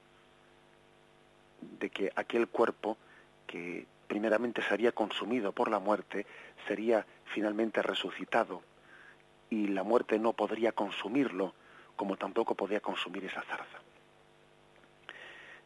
[1.61, 2.97] de que aquel cuerpo
[3.47, 6.25] que primeramente sería consumido por la muerte,
[6.67, 8.63] sería finalmente resucitado
[9.51, 11.53] y la muerte no podría consumirlo
[11.95, 13.79] como tampoco podía consumir esa zarza.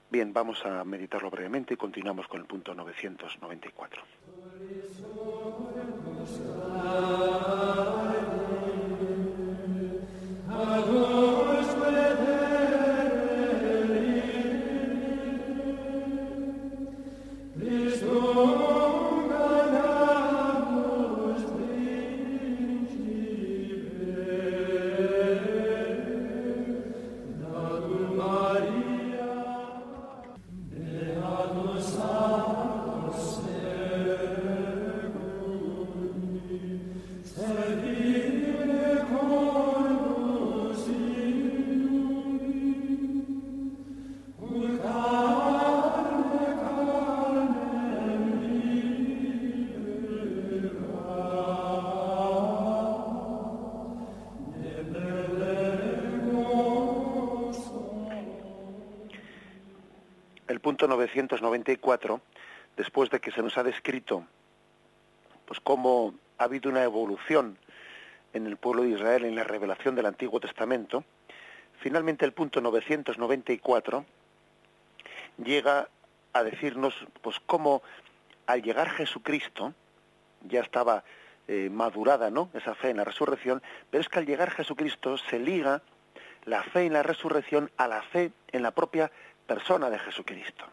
[0.09, 4.03] Bien, vamos a meditarlo brevemente y continuamos con el punto 994.
[60.83, 62.21] El punto 994,
[62.75, 64.25] después de que se nos ha descrito
[65.45, 67.57] pues cómo ha habido una evolución
[68.33, 71.03] en el pueblo de Israel en la revelación del Antiguo Testamento,
[71.79, 74.05] finalmente el punto 994
[75.43, 75.87] llega
[76.33, 77.81] a decirnos pues cómo
[78.45, 79.73] al llegar Jesucristo
[80.41, 81.03] ya estaba
[81.47, 85.39] eh, madurada no esa fe en la resurrección pero es que al llegar Jesucristo se
[85.39, 85.81] liga
[86.45, 89.11] la fe en la resurrección a la fe en la propia
[89.45, 90.65] persona de Jesucristo.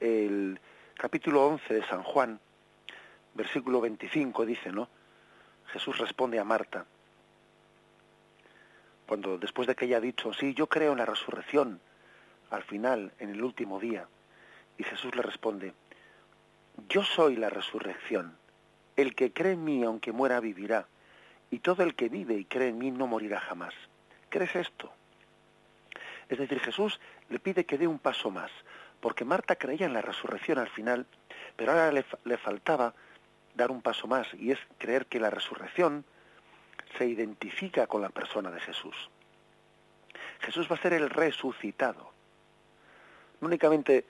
[0.00, 0.58] El
[0.94, 2.40] capítulo 11 de San Juan,
[3.34, 4.88] versículo 25 dice, ¿no?
[5.66, 6.86] Jesús responde a Marta,
[9.06, 11.80] cuando después de que ella ha dicho, sí, yo creo en la resurrección,
[12.50, 14.06] al final, en el último día,
[14.78, 15.74] y Jesús le responde,
[16.88, 18.36] yo soy la resurrección,
[18.96, 20.86] el que cree en mí, aunque muera, vivirá,
[21.50, 23.74] y todo el que vive y cree en mí no morirá jamás.
[24.28, 24.92] ¿Crees esto?
[26.28, 28.50] Es decir, Jesús le pide que dé un paso más,
[29.00, 31.06] porque Marta creía en la resurrección al final,
[31.56, 32.94] pero ahora le, faltaba
[33.54, 36.04] dar un paso más, y es creer que la resurrección
[36.96, 39.10] se identifica con la persona de Jesús.
[40.40, 42.12] Jesús va a ser el resucitado.
[43.40, 44.04] No únicamente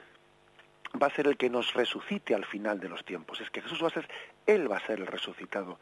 [1.00, 3.82] va a ser el que nos resucite al final de los tiempos, es que Jesús
[3.82, 4.08] va a ser,
[4.46, 5.78] Él va a ser el resucitado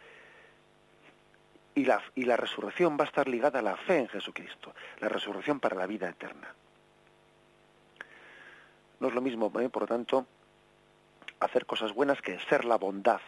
[1.77, 5.77] y la, resurrección va a estar ligada a la fe en Jesucristo, la resurrección para
[5.77, 6.55] la vida eterna.
[8.99, 9.69] No es lo mismo, ¿eh?
[9.69, 10.27] por lo tanto,
[11.39, 13.21] hacer cosas buenas que ser la bondad.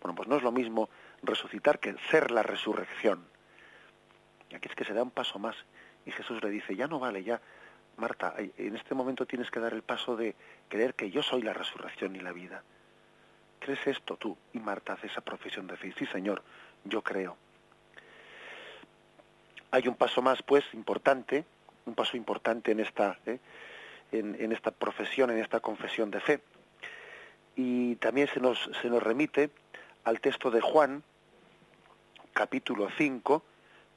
[0.00, 0.90] Bueno, pues no es lo mismo
[1.22, 3.24] resucitar que ser la resurrección.
[4.50, 5.54] Y aquí es que se da un paso más
[6.04, 7.40] y Jesús le dice, ya no vale, ya,
[7.98, 10.34] Marta, en este momento tienes que dar el paso de
[10.68, 12.64] creer que yo soy la resurrección y la vida.
[13.60, 14.36] ¿Crees esto tú?
[14.52, 15.94] Y Marta hace esa profesión de fe.
[15.96, 16.42] Sí, Señor,
[16.84, 17.36] yo creo
[19.72, 21.44] hay un paso más, pues, importante,
[21.86, 23.38] un paso importante en esta, ¿eh?
[24.12, 26.40] en, esta profesión, en esta confesión de fe.
[27.56, 29.50] Y también se nos, se nos remite
[30.04, 31.02] al texto de Juan,
[32.34, 33.42] capítulo 5,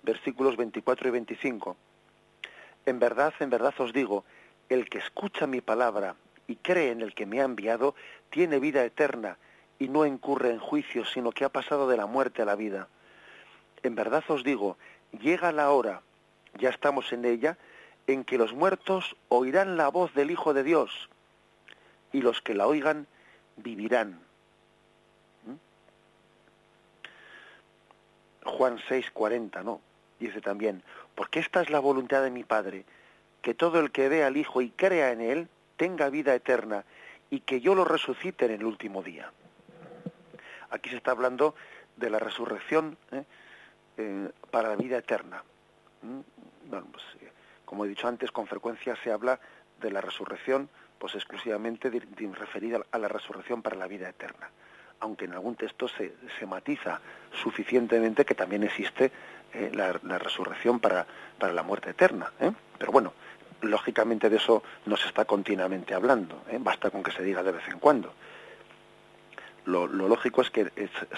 [0.02, 1.78] versículos 24 y 25.
[2.86, 4.24] En verdad, en verdad os digo,
[4.70, 6.16] el que escucha mi palabra
[6.48, 7.96] y cree en el que me ha enviado,
[8.30, 9.38] tiene vida eterna
[9.78, 12.88] y no incurre en juicio, sino que ha pasado de la muerte a la vida.
[13.84, 14.78] En verdad os digo,
[15.20, 16.02] llega la hora,
[16.58, 17.58] ya estamos en ella,
[18.08, 21.10] en que los muertos oirán la voz del Hijo de Dios
[22.12, 23.08] y los que la oigan
[23.58, 24.20] vivirán.
[25.46, 25.56] ¿Mm?
[28.46, 29.82] Juan 6:40, ¿no?
[30.20, 30.84] Dice también,
[31.16, 32.86] porque esta es la voluntad de mi Padre,
[33.42, 35.48] que todo el que vea al Hijo y crea en Él
[35.78, 36.86] tenga vida eterna
[37.30, 39.32] y que yo lo resucite en el último día.
[40.70, 41.56] Aquí se está hablando
[41.98, 43.24] de la resurrección ¿eh?
[43.98, 45.42] Eh, para la vida eterna.
[46.02, 46.20] ¿Mm?
[46.70, 47.32] Pues, eh,
[47.64, 49.40] como he dicho antes, con frecuencia se habla
[49.80, 51.90] de la resurrección, pues exclusivamente
[52.34, 54.50] referida a la resurrección para la vida eterna.
[55.00, 57.00] Aunque en algún texto se, se matiza
[57.32, 59.12] suficientemente que también existe
[59.54, 61.06] eh, la, resurrección para,
[61.38, 62.32] para, la muerte eterna.
[62.78, 63.14] Pero bueno,
[63.62, 67.68] lógicamente de eso no se está continuamente hablando, basta con que se diga de vez
[67.70, 68.14] en cuando.
[69.66, 70.72] Lo, lógico es que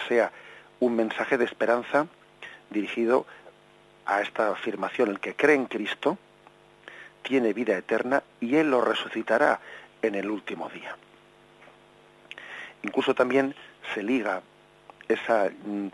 [0.08, 0.32] sea
[0.80, 2.08] un mensaje de esperanza
[2.70, 3.26] dirigido
[4.06, 6.18] a esta afirmación, el que cree en Cristo
[7.22, 9.60] tiene vida eterna y Él lo resucitará
[10.02, 10.96] en el último día.
[12.84, 13.56] Incluso también
[13.94, 14.42] se liga
[15.08, 15.88] esa mm,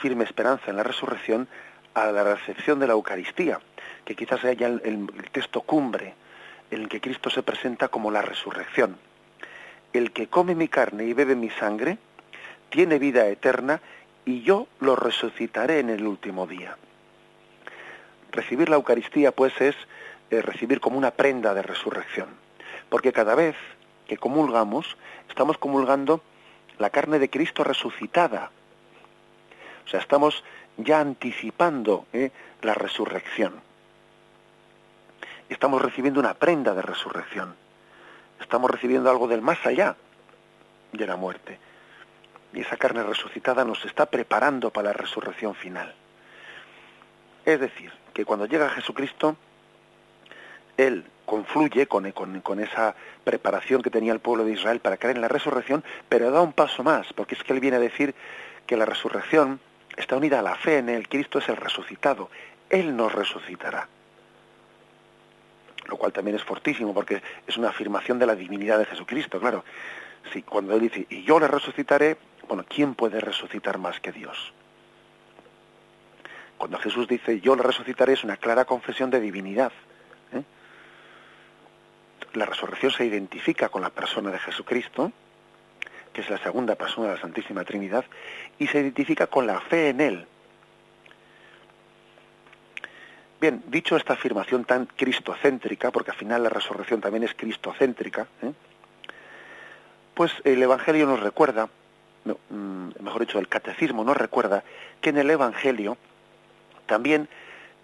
[0.00, 1.48] firme esperanza en la resurrección
[1.94, 3.60] a la recepción de la Eucaristía,
[4.04, 6.14] que quizás sea ya el, texto cumbre
[6.70, 8.96] en el que Cristo se presenta como la resurrección.
[9.92, 11.98] El que come mi carne y bebe mi sangre
[12.70, 13.82] tiene vida eterna
[14.24, 16.76] y yo lo resucitaré en el último día.
[18.30, 19.76] Recibir la Eucaristía, pues, es
[20.30, 22.28] eh, recibir como una prenda de resurrección,
[22.88, 23.56] porque cada vez
[24.06, 24.96] que comulgamos,
[25.28, 26.22] estamos comulgando
[26.78, 28.50] la carne de Cristo resucitada.
[29.84, 30.42] O sea, estamos
[30.76, 32.30] ya anticipando eh,
[32.62, 33.60] la resurrección.
[35.48, 37.54] Estamos recibiendo una prenda de resurrección.
[38.40, 39.96] Estamos recibiendo algo del más allá
[40.92, 41.58] de la muerte.
[42.52, 45.94] Y esa carne resucitada nos está preparando para la resurrección final.
[47.44, 49.36] Es decir, que cuando llega Jesucristo,
[50.76, 52.06] Él confluye con,
[52.60, 56.42] esa preparación que tenía el pueblo de Israel para creer en la resurrección, pero da
[56.42, 58.14] un paso más, porque es que Él viene a decir
[58.66, 59.60] que la resurrección
[59.96, 62.30] está unida a la fe en Él, Cristo es el resucitado,
[62.70, 63.88] Él nos resucitará.
[65.86, 69.64] Lo cual también es fortísimo, porque es una afirmación de la divinidad de Jesucristo, claro.
[70.32, 72.16] Si cuando Él dice, y yo le resucitaré,
[72.48, 74.52] bueno, ¿quién puede resucitar más que Dios?
[76.58, 79.72] Cuando Jesús dice, yo le resucitaré, es una clara confesión de divinidad.
[80.32, 80.42] ¿eh?
[82.34, 85.12] La resurrección se identifica con la persona de Jesucristo,
[86.12, 88.04] que es la segunda persona de la Santísima Trinidad,
[88.58, 90.26] y se identifica con la fe en Él.
[93.40, 98.52] Bien, dicho esta afirmación tan cristocéntrica, porque al final la resurrección también es cristocéntrica, ¿eh?
[100.14, 101.68] Pues el Evangelio nos recuerda,
[102.24, 104.64] mm, mejor dicho, el catecismo nos recuerda
[105.00, 105.96] que en el Evangelio
[106.86, 107.28] también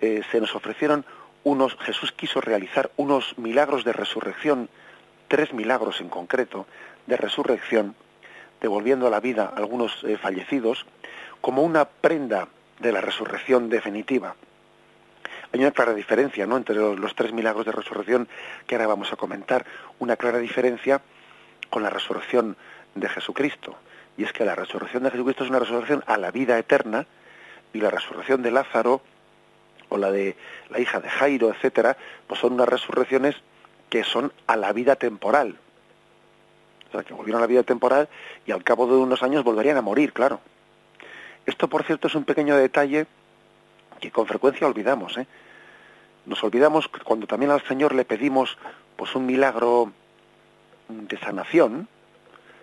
[0.01, 1.05] eh, se nos ofrecieron
[1.45, 4.69] unos, Jesús quiso realizar unos milagros de resurrección,
[5.29, 6.67] tres milagros en concreto,
[7.07, 7.95] de resurrección,
[8.61, 10.85] devolviendo a la vida a algunos eh, fallecidos,
[11.41, 12.49] como una prenda
[12.81, 14.35] de la resurrección definitiva.
[15.53, 16.57] Hay una clara diferencia ¿no?
[16.57, 18.29] entre los, tres milagros de resurrección
[18.67, 19.65] que ahora vamos a comentar,
[19.99, 21.01] una clara diferencia
[21.71, 22.57] con la resurrección
[22.95, 23.77] de Jesucristo.
[24.17, 27.07] Y es que la resurrección de Jesucristo es una resurrección a la vida eterna
[27.73, 29.01] y la resurrección de Lázaro
[29.89, 30.37] o la de
[30.71, 33.37] la hija de Jairo, etcétera, pues son unas resurrecciones
[33.89, 35.57] que son a la vida temporal,
[36.89, 38.09] o sea, que volvieron a la vida temporal
[38.47, 40.41] y al cabo de unos años volverían a morir, claro.
[41.47, 43.07] Esto, por cierto, es un pequeño detalle
[44.01, 45.17] que con frecuencia olvidamos.
[45.17, 45.27] ¿eh?
[46.27, 48.59] Nos olvidamos cuando también al Señor le pedimos
[48.97, 49.93] pues un milagro
[50.89, 51.89] de sanación,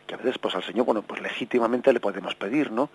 [0.08, 2.90] que a veces pues al Señor, bueno, pues legítimamente le podemos pedir, ¿no?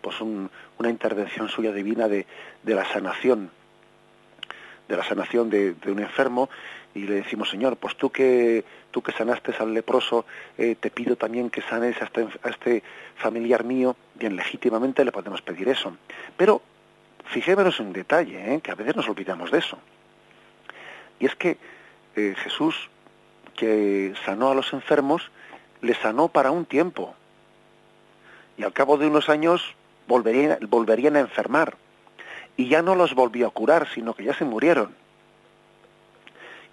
[0.00, 2.26] Pues una intervención suya divina de,
[2.62, 3.50] de la sanación,
[4.88, 6.48] de la sanación de, de, un enfermo,
[6.94, 10.24] y le decimos, Señor, pues tú que, tú que sanaste al leproso,
[10.56, 12.82] eh, te pido también que sanes a este, a este
[13.16, 15.96] familiar mío, bien legítimamente le podemos pedir eso.
[16.36, 16.62] Pero
[17.26, 18.60] fijémonos en detalle, ¿eh?
[18.60, 19.78] que a veces nos olvidamos de eso.
[21.18, 21.58] Y es que
[22.14, 22.88] eh, Jesús,
[23.56, 25.30] que sanó a los enfermos,
[25.80, 27.14] le sanó para un tiempo.
[28.56, 29.62] Y al cabo de unos años
[30.06, 31.76] volverían, volverían a enfermar.
[32.56, 34.94] Y ya no los volvió a curar, sino que ya se murieron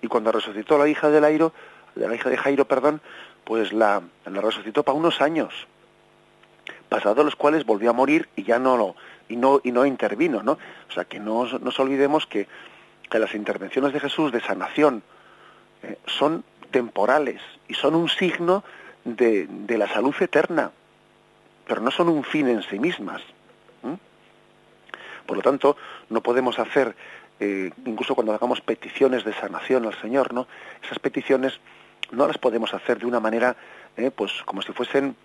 [0.04, 1.54] y cuando resucitó la hija de Jairo,
[1.96, 3.02] la hija de Jairo, perdón,
[3.46, 5.54] pues la, la resucitó para unos años,
[6.90, 8.96] pasados los cuales volvió a morir y ya no lo,
[9.30, 10.60] y no, y no intervino, ¿no?
[10.90, 12.48] O sea que no nos olvidemos que,
[13.10, 15.04] que, las intervenciones de Jesús de sanación
[15.84, 16.44] eh, son
[16.74, 18.66] temporales y son un signo
[19.06, 20.72] de, de, la salud eterna,
[21.66, 23.22] pero no son un fin en sí mismas.
[25.26, 25.78] Por lo tanto,
[26.10, 26.96] no podemos hacer
[27.40, 30.48] eh, incluso cuando hagamos peticiones de sanación al Señor, ¿no?
[30.84, 31.60] Esas peticiones
[32.12, 33.56] no las podemos hacer de una manera,
[33.96, 35.16] eh, pues como si fuesen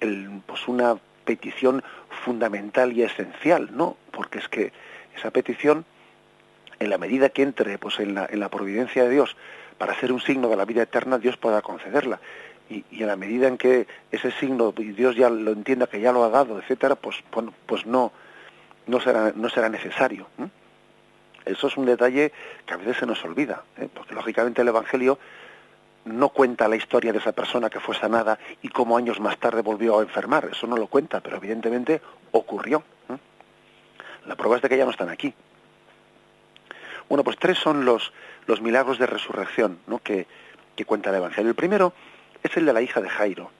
[0.00, 1.82] el, pues una petición
[2.24, 3.96] fundamental y esencial, ¿no?
[4.12, 4.72] Porque es que
[5.16, 5.84] esa petición,
[6.78, 9.36] en la medida que entre pues en la, en la providencia de Dios
[9.78, 12.20] para ser un signo de la vida eterna, Dios pueda concederla.
[12.68, 16.12] Y, y, en la medida en que ese signo Dios ya lo entienda que ya
[16.12, 17.22] lo ha dado, etcétera, pues,
[17.66, 18.12] pues no,
[18.86, 20.26] no será, no será necesario.
[21.44, 22.32] Eso es un detalle
[22.66, 23.88] que a veces se nos olvida, ¿eh?
[23.92, 25.18] porque lógicamente el Evangelio
[26.04, 29.62] no cuenta la historia de esa persona que fue sanada y cómo años más tarde
[29.62, 30.48] volvió a enfermar.
[30.50, 32.00] Eso no lo cuenta, pero evidentemente
[32.32, 32.82] ocurrió.
[34.26, 35.32] La prueba es de que ya no están aquí.
[37.08, 38.12] Bueno, pues tres son los,
[38.46, 39.98] los milagros de resurrección ¿no?
[39.98, 40.26] que,
[40.74, 41.50] que cuenta el Evangelio.
[41.50, 41.92] El primero
[42.42, 43.50] es el de la hija de Jairo,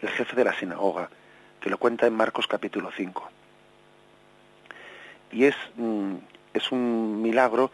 [0.00, 1.08] el jefe de la sinagoga,
[1.60, 3.30] que lo cuenta en Marcos capítulo 5.
[5.32, 6.14] Y es, mm,
[6.54, 7.70] es un milagro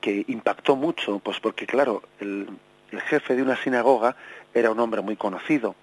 [0.00, 2.48] que impactó mucho, pues porque claro, el,
[2.90, 4.16] el jefe de una sinagoga
[4.54, 5.74] era un hombre muy conocido,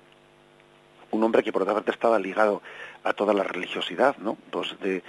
[1.12, 2.62] un hombre que por otra parte estaba ligado
[3.04, 4.38] a toda la religiosidad, ¿no?
[4.52, 5.04] Pues de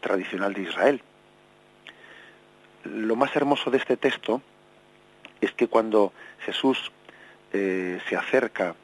[0.00, 1.02] tradicional de Israel.
[2.84, 4.40] Lo más hermoso de este texto
[5.40, 6.90] es que cuando Jesús
[7.52, 8.74] eh, se acerca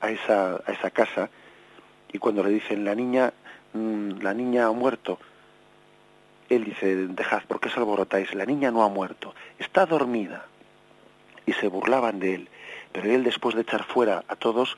[0.00, 1.30] a esa, a esa casa
[2.12, 3.32] y cuando le dicen la niña
[3.72, 5.18] mm, la niña ha muerto
[6.48, 10.46] él dice dejad por qué os alborotáis la niña no ha muerto está dormida
[11.48, 12.48] y se burlaban de él.
[12.92, 14.76] Pero él después de echar fuera a todos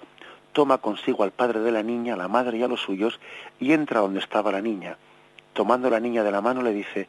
[0.53, 3.19] toma consigo al padre de la niña, a la madre y a los suyos,
[3.59, 4.97] y entra donde estaba la niña.
[5.53, 7.09] Tomando la niña de la mano le dice,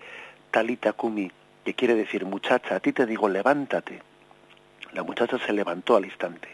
[0.52, 1.32] Talita Kumi,
[1.64, 4.02] que quiere decir muchacha, a ti te digo, levántate.
[4.94, 6.50] La muchacha se levantó al instante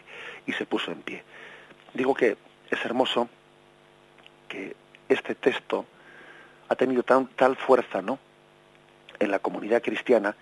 [0.46, 1.22] y se puso en pie.
[1.92, 2.36] Digo que
[2.70, 3.28] es hermoso
[4.48, 4.76] que
[5.08, 5.84] este texto
[6.68, 8.18] ha tenido tal fuerza, ¿no?
[9.18, 10.36] En la comunidad cristiana,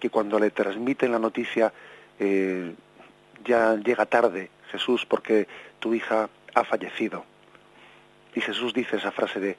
[0.00, 1.72] que cuando le transmiten la noticia
[2.18, 2.74] eh,
[3.44, 5.46] ya llega tarde Jesús porque
[5.80, 7.24] tu hija ha fallecido.
[8.34, 9.56] Y Jesús dice esa frase de,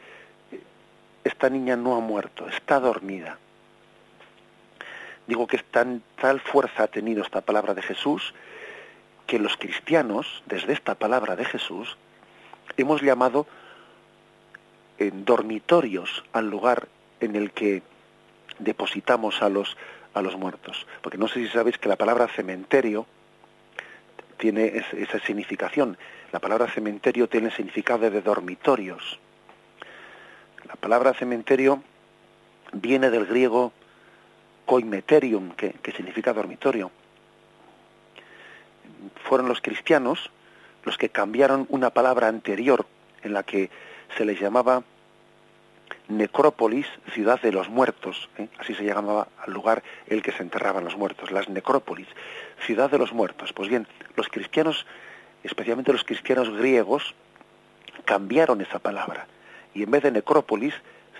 [1.43, 3.37] esta niña no ha muerto, está dormida.
[5.27, 8.33] Digo que tan, tal fuerza ha tenido esta palabra de Jesús
[9.27, 11.97] que los cristianos, desde esta palabra de Jesús,
[12.77, 13.45] hemos llamado
[14.99, 16.87] en dormitorios al lugar
[17.19, 17.83] en el que
[18.59, 19.75] depositamos a los,
[20.13, 20.87] a los muertos.
[21.01, 23.05] Porque no sé si sabéis que la palabra cementerio
[24.37, 25.97] tiene esa significación.
[26.31, 29.19] La palabra cementerio tiene el significado de dormitorios.
[30.67, 31.83] La palabra cementerio
[32.73, 33.73] viene del griego
[34.65, 36.91] koimeterium, que, que significa dormitorio.
[39.27, 40.31] Fueron los cristianos
[40.83, 42.85] los que cambiaron una palabra anterior
[43.21, 43.69] en la que
[44.17, 44.83] se les llamaba
[46.07, 48.47] necrópolis, ciudad de los muertos, ¿eh?
[48.59, 52.07] así se llamaba al lugar el que se enterraban los muertos, las necrópolis,
[52.65, 53.53] ciudad de los muertos.
[53.53, 54.85] Pues bien, los cristianos,
[55.43, 57.15] especialmente los cristianos griegos,
[58.05, 59.27] cambiaron esa palabra
[59.73, 60.73] y en vez de necrópolis,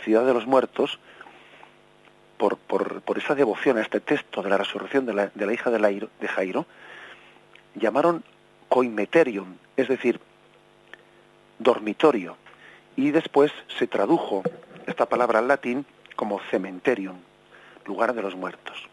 [0.03, 0.99] ciudad de los muertos,
[2.37, 6.65] por, esa devoción a este texto de la resurrección de la, hija de, de Jairo,
[7.75, 8.23] llamaron
[8.67, 10.19] coimeterium, es decir,
[11.59, 12.37] dormitorio,
[12.95, 14.43] y después se tradujo
[14.87, 15.85] esta palabra en latín
[16.15, 17.17] como cementerium,
[17.85, 18.87] lugar de los muertos.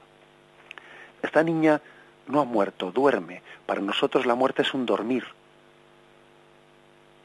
[1.22, 1.80] Esta niña
[2.26, 3.42] no ha muerto, duerme.
[3.66, 5.24] Para nosotros la muerte es un dormir.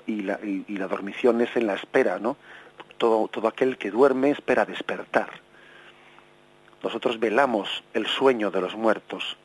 [0.08, 2.38] Y la, y, la dormición es en la espera, ¿no?
[2.97, 5.30] Todo, todo aquel que duerme espera despertar.
[6.84, 9.38] Nosotros velamos el sueño de los muertos,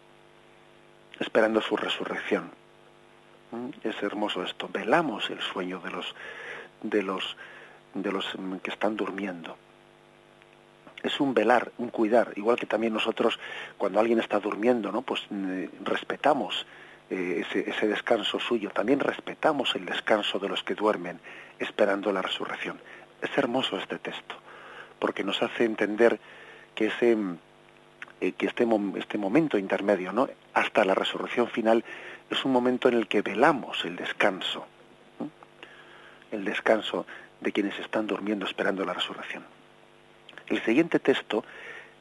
[1.18, 2.50] esperando su resurrección.
[3.50, 3.88] ¿Mm?
[3.88, 6.14] Es hermoso esto, velamos el sueño de los,
[6.82, 7.36] de los
[7.94, 8.26] de los
[8.62, 9.56] que están durmiendo.
[11.02, 13.38] Es un velar, un cuidar, igual que también nosotros
[13.78, 15.02] cuando alguien está durmiendo, ¿no?
[15.02, 16.66] Pues eh, respetamos
[17.10, 21.20] eh, ese, ese descanso suyo, también respetamos el descanso de los que duermen
[21.58, 22.80] esperando la resurrección.
[23.20, 24.36] Es hermoso este texto,
[24.98, 26.18] porque nos hace entender
[26.74, 27.16] que ese
[28.20, 30.28] eh, que este, este momento intermedio, ¿no?
[30.52, 31.84] hasta la resurrección final,
[32.28, 34.66] es un momento en el que velamos el descanso,
[36.30, 37.06] el descanso
[37.40, 39.42] de quienes están durmiendo esperando la resurrección.
[40.48, 41.44] El siguiente texto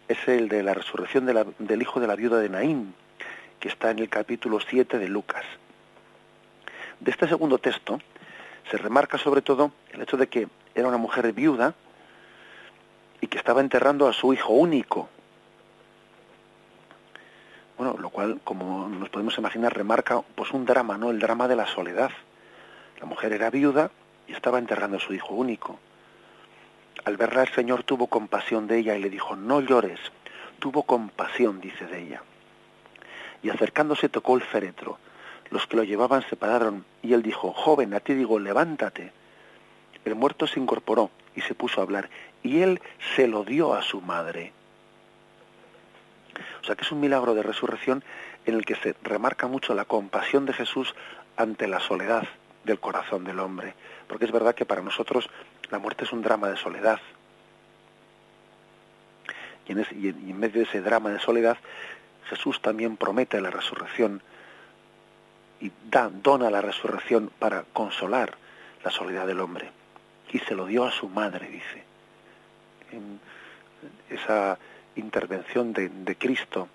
[0.09, 2.93] es el de la resurrección del hijo de la viuda de Naín,
[3.59, 5.43] que está en el capítulo 7 de Lucas.
[6.99, 7.99] De este segundo texto
[8.69, 11.73] se remarca sobre todo el hecho de que era una mujer viuda
[13.21, 15.09] y que estaba enterrando a su hijo único.
[17.77, 21.11] Bueno, lo cual, como nos podemos imaginar, remarca pues un drama, ¿no?
[21.11, 22.11] El drama de la soledad.
[22.99, 23.91] La mujer era viuda
[24.27, 25.79] y estaba enterrando a su hijo único.
[27.05, 29.99] Al verla el Señor tuvo compasión de ella y le dijo, no llores,
[30.59, 32.21] tuvo compasión, dice de ella.
[33.43, 34.97] Y acercándose tocó el féretro.
[35.49, 39.11] Los que lo llevaban se pararon y él dijo, joven, a ti digo, levántate.
[40.05, 42.09] El muerto se incorporó y se puso a hablar
[42.43, 42.81] y él
[43.15, 44.53] se lo dio a su madre.
[46.61, 48.03] O sea que es un milagro de resurrección
[48.45, 50.93] en el que se remarca mucho la compasión de Jesús
[51.35, 52.27] ante la soledad
[52.63, 53.73] del corazón del hombre
[54.09, 55.29] porque es verdad que para nosotros
[55.69, 56.99] la muerte es un drama de soledad.
[59.67, 61.57] Y en, medio de ese drama de soledad,
[62.29, 64.21] Jesús también promete la resurrección
[65.59, 68.35] y da, dona la resurrección para consolar
[68.83, 69.71] la soledad del hombre.
[70.31, 71.83] Y se lo dio a su madre, dice.
[72.91, 73.19] En
[74.09, 74.57] esa
[74.95, 76.67] intervención de, Cristo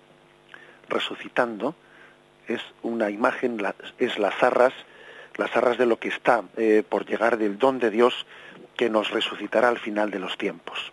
[0.89, 1.75] resucitando
[2.47, 3.61] es una imagen,
[3.97, 4.73] es las arras
[5.37, 8.25] las arras de lo que está eh, por llegar del don de Dios
[8.75, 10.91] que nos resucitará al final de los tiempos.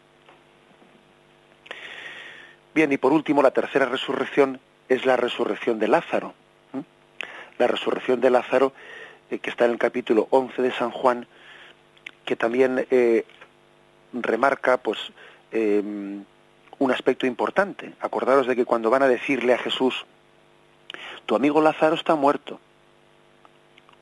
[2.75, 4.59] Bien, y por último, la tercera resurrección
[4.89, 6.33] es la resurrección de Lázaro.
[7.59, 8.73] La resurrección de Lázaro,
[9.31, 11.27] eh, que está en el capítulo 11 de San Juan,
[12.25, 13.27] que también eh,
[14.15, 14.99] remarca pues
[15.51, 16.25] em,
[16.79, 17.93] un aspecto importante.
[18.01, 20.07] Acordaros de que cuando van a decirle a Jesús,
[21.27, 22.59] tu amigo Lázaro está muerto,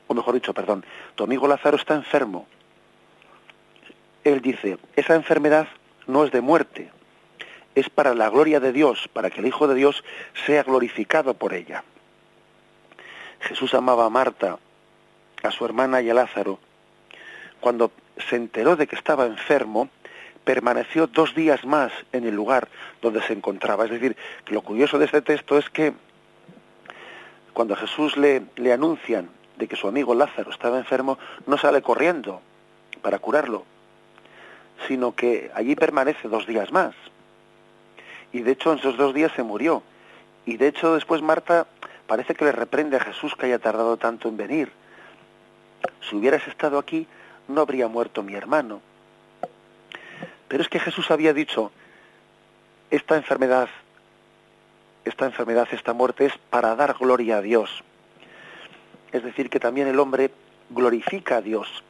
[0.07, 2.47] o mejor dicho, perdón, tu amigo Lázaro está enfermo.
[4.23, 5.67] Él dice, esa enfermedad
[6.07, 6.89] no es de muerte,
[7.75, 10.03] es para la gloria de Dios, para que el Hijo de Dios
[10.45, 11.83] sea glorificado por ella.
[13.41, 14.59] Jesús amaba a Marta,
[15.43, 16.59] a su hermana y a Lázaro.
[17.59, 17.91] Cuando
[18.29, 19.89] se enteró de que estaba enfermo,
[20.43, 22.67] permaneció dos días más en el lugar
[23.01, 23.85] donde se encontraba.
[23.85, 24.15] Es decir,
[24.45, 25.93] que lo curioso de este texto es que
[27.53, 31.81] cuando a Jesús le, le anuncian de que su amigo Lázaro estaba enfermo, no sale
[31.81, 32.41] corriendo
[33.01, 33.65] para curarlo,
[34.87, 36.95] sino que allí permanece dos días más.
[38.33, 39.83] Y de hecho en esos dos días se murió.
[40.45, 41.67] Y de hecho después Marta
[42.07, 44.71] parece que le reprende a Jesús que haya tardado tanto en venir.
[46.01, 47.07] Si hubieras estado aquí,
[47.47, 48.81] no habría muerto mi hermano.
[50.47, 51.71] Pero es que Jesús había dicho,
[52.89, 53.69] esta enfermedad,
[55.05, 57.83] esta enfermedad, esta muerte es para dar gloria a Dios.
[59.11, 60.31] Es decir, que también el hombre
[60.69, 61.83] glorifica a Dios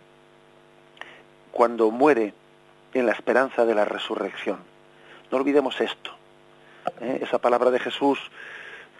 [1.51, 2.33] cuando muere
[2.93, 4.59] en la esperanza de la resurrección.
[5.31, 6.20] No olvidemos esto.
[7.01, 7.19] ¿Eh?
[7.21, 8.19] Esa palabra de Jesús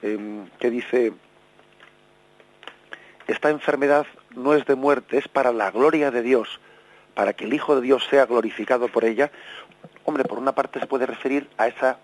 [0.02, 1.14] em, que dice,
[3.28, 4.06] esta enfermedad
[4.36, 6.60] no es de muerte, es para la gloria de Dios,
[7.14, 9.32] para que el Hijo de Dios sea glorificado por ella.
[10.06, 11.98] Hombre, por una parte se puede referir a, esa,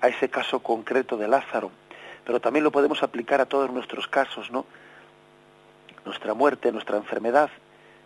[0.00, 1.70] a ese caso concreto de Lázaro,
[2.24, 4.66] pero también lo podemos aplicar a todos nuestros casos, ¿no?
[6.04, 7.50] Nuestra muerte, nuestra enfermedad,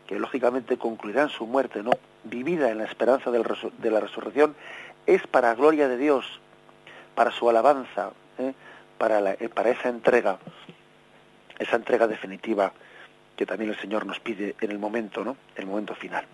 [0.06, 1.92] que lógicamente concluirá en su muerte, ¿no?
[2.24, 4.54] Vivida en la esperanza de la resurrección,
[5.06, 6.41] es para gloria de Dios,
[7.14, 8.52] para su alabanza, ¿eh?
[8.98, 10.38] para, eh, para esa entrega,
[11.58, 12.72] esa entrega definitiva
[13.36, 15.36] que también el Señor nos pide en el momento, ¿no?
[15.56, 16.26] El momento final.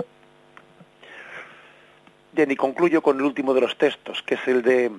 [2.33, 4.93] Bien, y concluyo con el último de los textos, que es el de,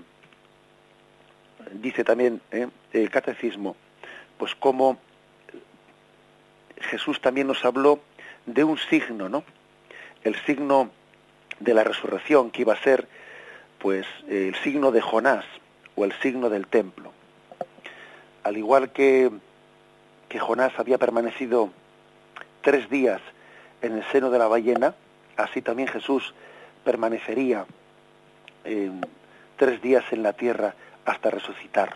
[1.73, 2.67] dice también ¿eh?
[2.93, 3.75] el catecismo,
[4.37, 4.97] pues como
[6.81, 7.99] Jesús también nos habló
[8.45, 9.43] de un signo, ¿no?
[10.23, 10.89] El signo
[11.59, 13.07] de la resurrección que iba a ser,
[13.77, 15.45] pues, el signo de Jonás
[15.99, 17.11] o el signo del templo.
[18.43, 19.29] Al igual que,
[20.29, 21.71] que Jonás había permanecido
[22.61, 23.21] tres días
[23.81, 24.95] en el seno de la ballena,
[25.35, 26.33] así también Jesús
[26.85, 27.65] permanecería
[29.57, 30.73] tres días en la tierra
[31.05, 31.95] hasta resucitar.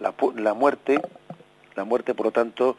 [0.00, 1.00] La, la muerte,
[1.76, 2.76] la muerte, por lo tanto,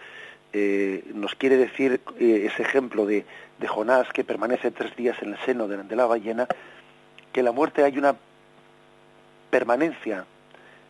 [0.52, 3.26] eh, nos quiere decir eh, ese ejemplo de,
[3.60, 6.48] de, Jonás que permanece tres días en el seno de, de, la ballena,
[7.32, 8.16] que la muerte hay una
[9.56, 10.26] permanencia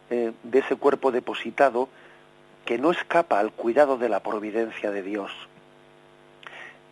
[0.09, 1.88] eh, de ese cuerpo depositado
[2.66, 5.32] que no escapa al cuidado de la providencia de Dios.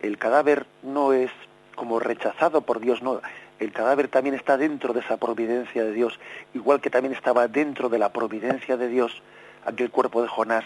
[0.00, 1.32] El cadáver no es
[1.74, 3.20] como rechazado por Dios, no.
[3.58, 6.20] El cadáver también está dentro de esa providencia de Dios,
[6.54, 9.20] igual que también estaba dentro de la providencia de Dios
[9.66, 10.64] aquel cuerpo de Jonás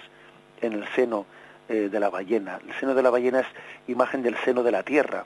[0.61, 1.24] en el seno
[1.70, 2.61] eh, de la ballena.
[2.68, 3.46] El seno de la ballena es
[3.86, 5.24] imagen del seno de la tierra,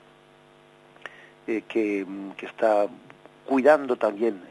[1.45, 2.05] eh, que,
[2.37, 2.87] que, está
[3.45, 4.41] cuidando también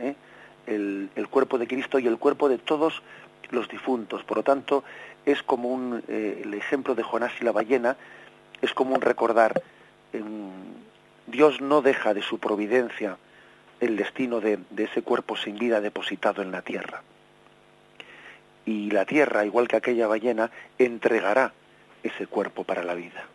[0.67, 3.03] el, cuerpo de Cristo y el cuerpo de todos
[3.51, 4.25] los difuntos.
[4.25, 4.85] Por lo tanto,
[5.25, 7.97] es como un, eh, el ejemplo de Jonás y la ballena,
[8.61, 9.63] es como un recordar,
[11.27, 13.17] Dios no deja de su providencia
[13.81, 17.03] el destino de, de ese cuerpo sin vida depositado en la tierra.
[18.65, 21.53] Y la tierra, igual que aquella ballena, entregará
[22.03, 23.27] ese cuerpo para la vida.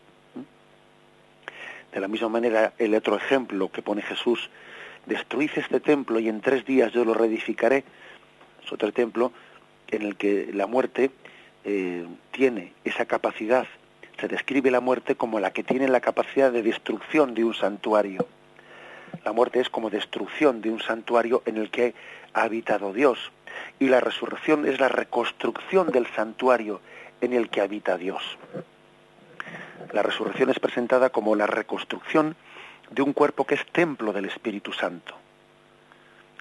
[1.92, 4.50] De la misma manera, el otro ejemplo que pone Jesús,
[5.08, 7.84] destruid este templo y en tres días yo lo reedificaré,
[8.64, 9.32] es otro templo
[9.88, 11.12] en el que la muerte
[11.64, 13.66] eh, tiene esa capacidad,
[14.20, 18.28] se describe la muerte como la que tiene la capacidad de destrucción de un santuario.
[19.24, 21.94] La muerte es como destrucción de un santuario en el que
[22.34, 23.32] ha habitado Dios.
[23.80, 26.82] Y la resurrección es la reconstrucción del santuario
[27.22, 28.24] en el que habita Dios.
[29.94, 32.36] La resurrección es presentada como la reconstrucción
[32.90, 35.16] de un cuerpo que es templo del Espíritu Santo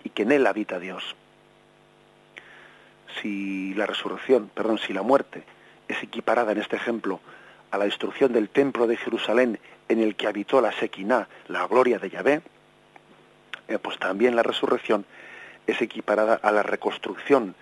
[0.05, 1.17] y que en él habita Dios.
[3.21, 5.45] Si la resurrección, perdón, si la muerte
[5.89, 7.21] es equiparada en este ejemplo
[7.71, 11.99] a la destrucción del templo de Jerusalén en el que habitó la Sequiná, la gloria
[11.99, 12.43] de Yahvé,
[13.69, 15.05] eh, pues también la resurrección
[15.67, 17.55] es equiparada a la reconstrucción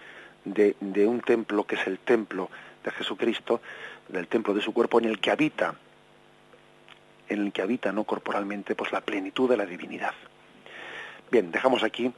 [0.44, 2.50] de, de un templo que es el templo
[2.84, 3.60] de Jesucristo,
[4.08, 5.74] del templo de su cuerpo en el que habita,
[7.28, 10.12] en el que habita no corporalmente, pues la plenitud de la divinidad.
[11.30, 12.12] Bien, dejamos aquí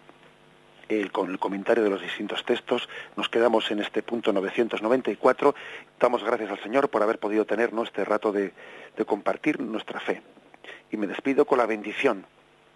[1.10, 2.88] con el comentario de los distintos textos.
[3.16, 5.54] Nos quedamos en este punto 994.
[5.98, 8.52] Damos gracias al Señor por haber podido tener este rato de,
[8.96, 10.22] de compartir nuestra fe.
[10.90, 12.24] Y me despido con la bendición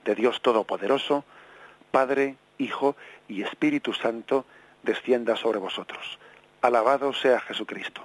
[0.04, 1.24] de Dios Todopoderoso,
[1.90, 2.96] Padre, Hijo
[3.28, 4.44] y Espíritu Santo,
[4.82, 6.18] descienda sobre vosotros.
[6.62, 8.04] Alabado sea Jesucristo.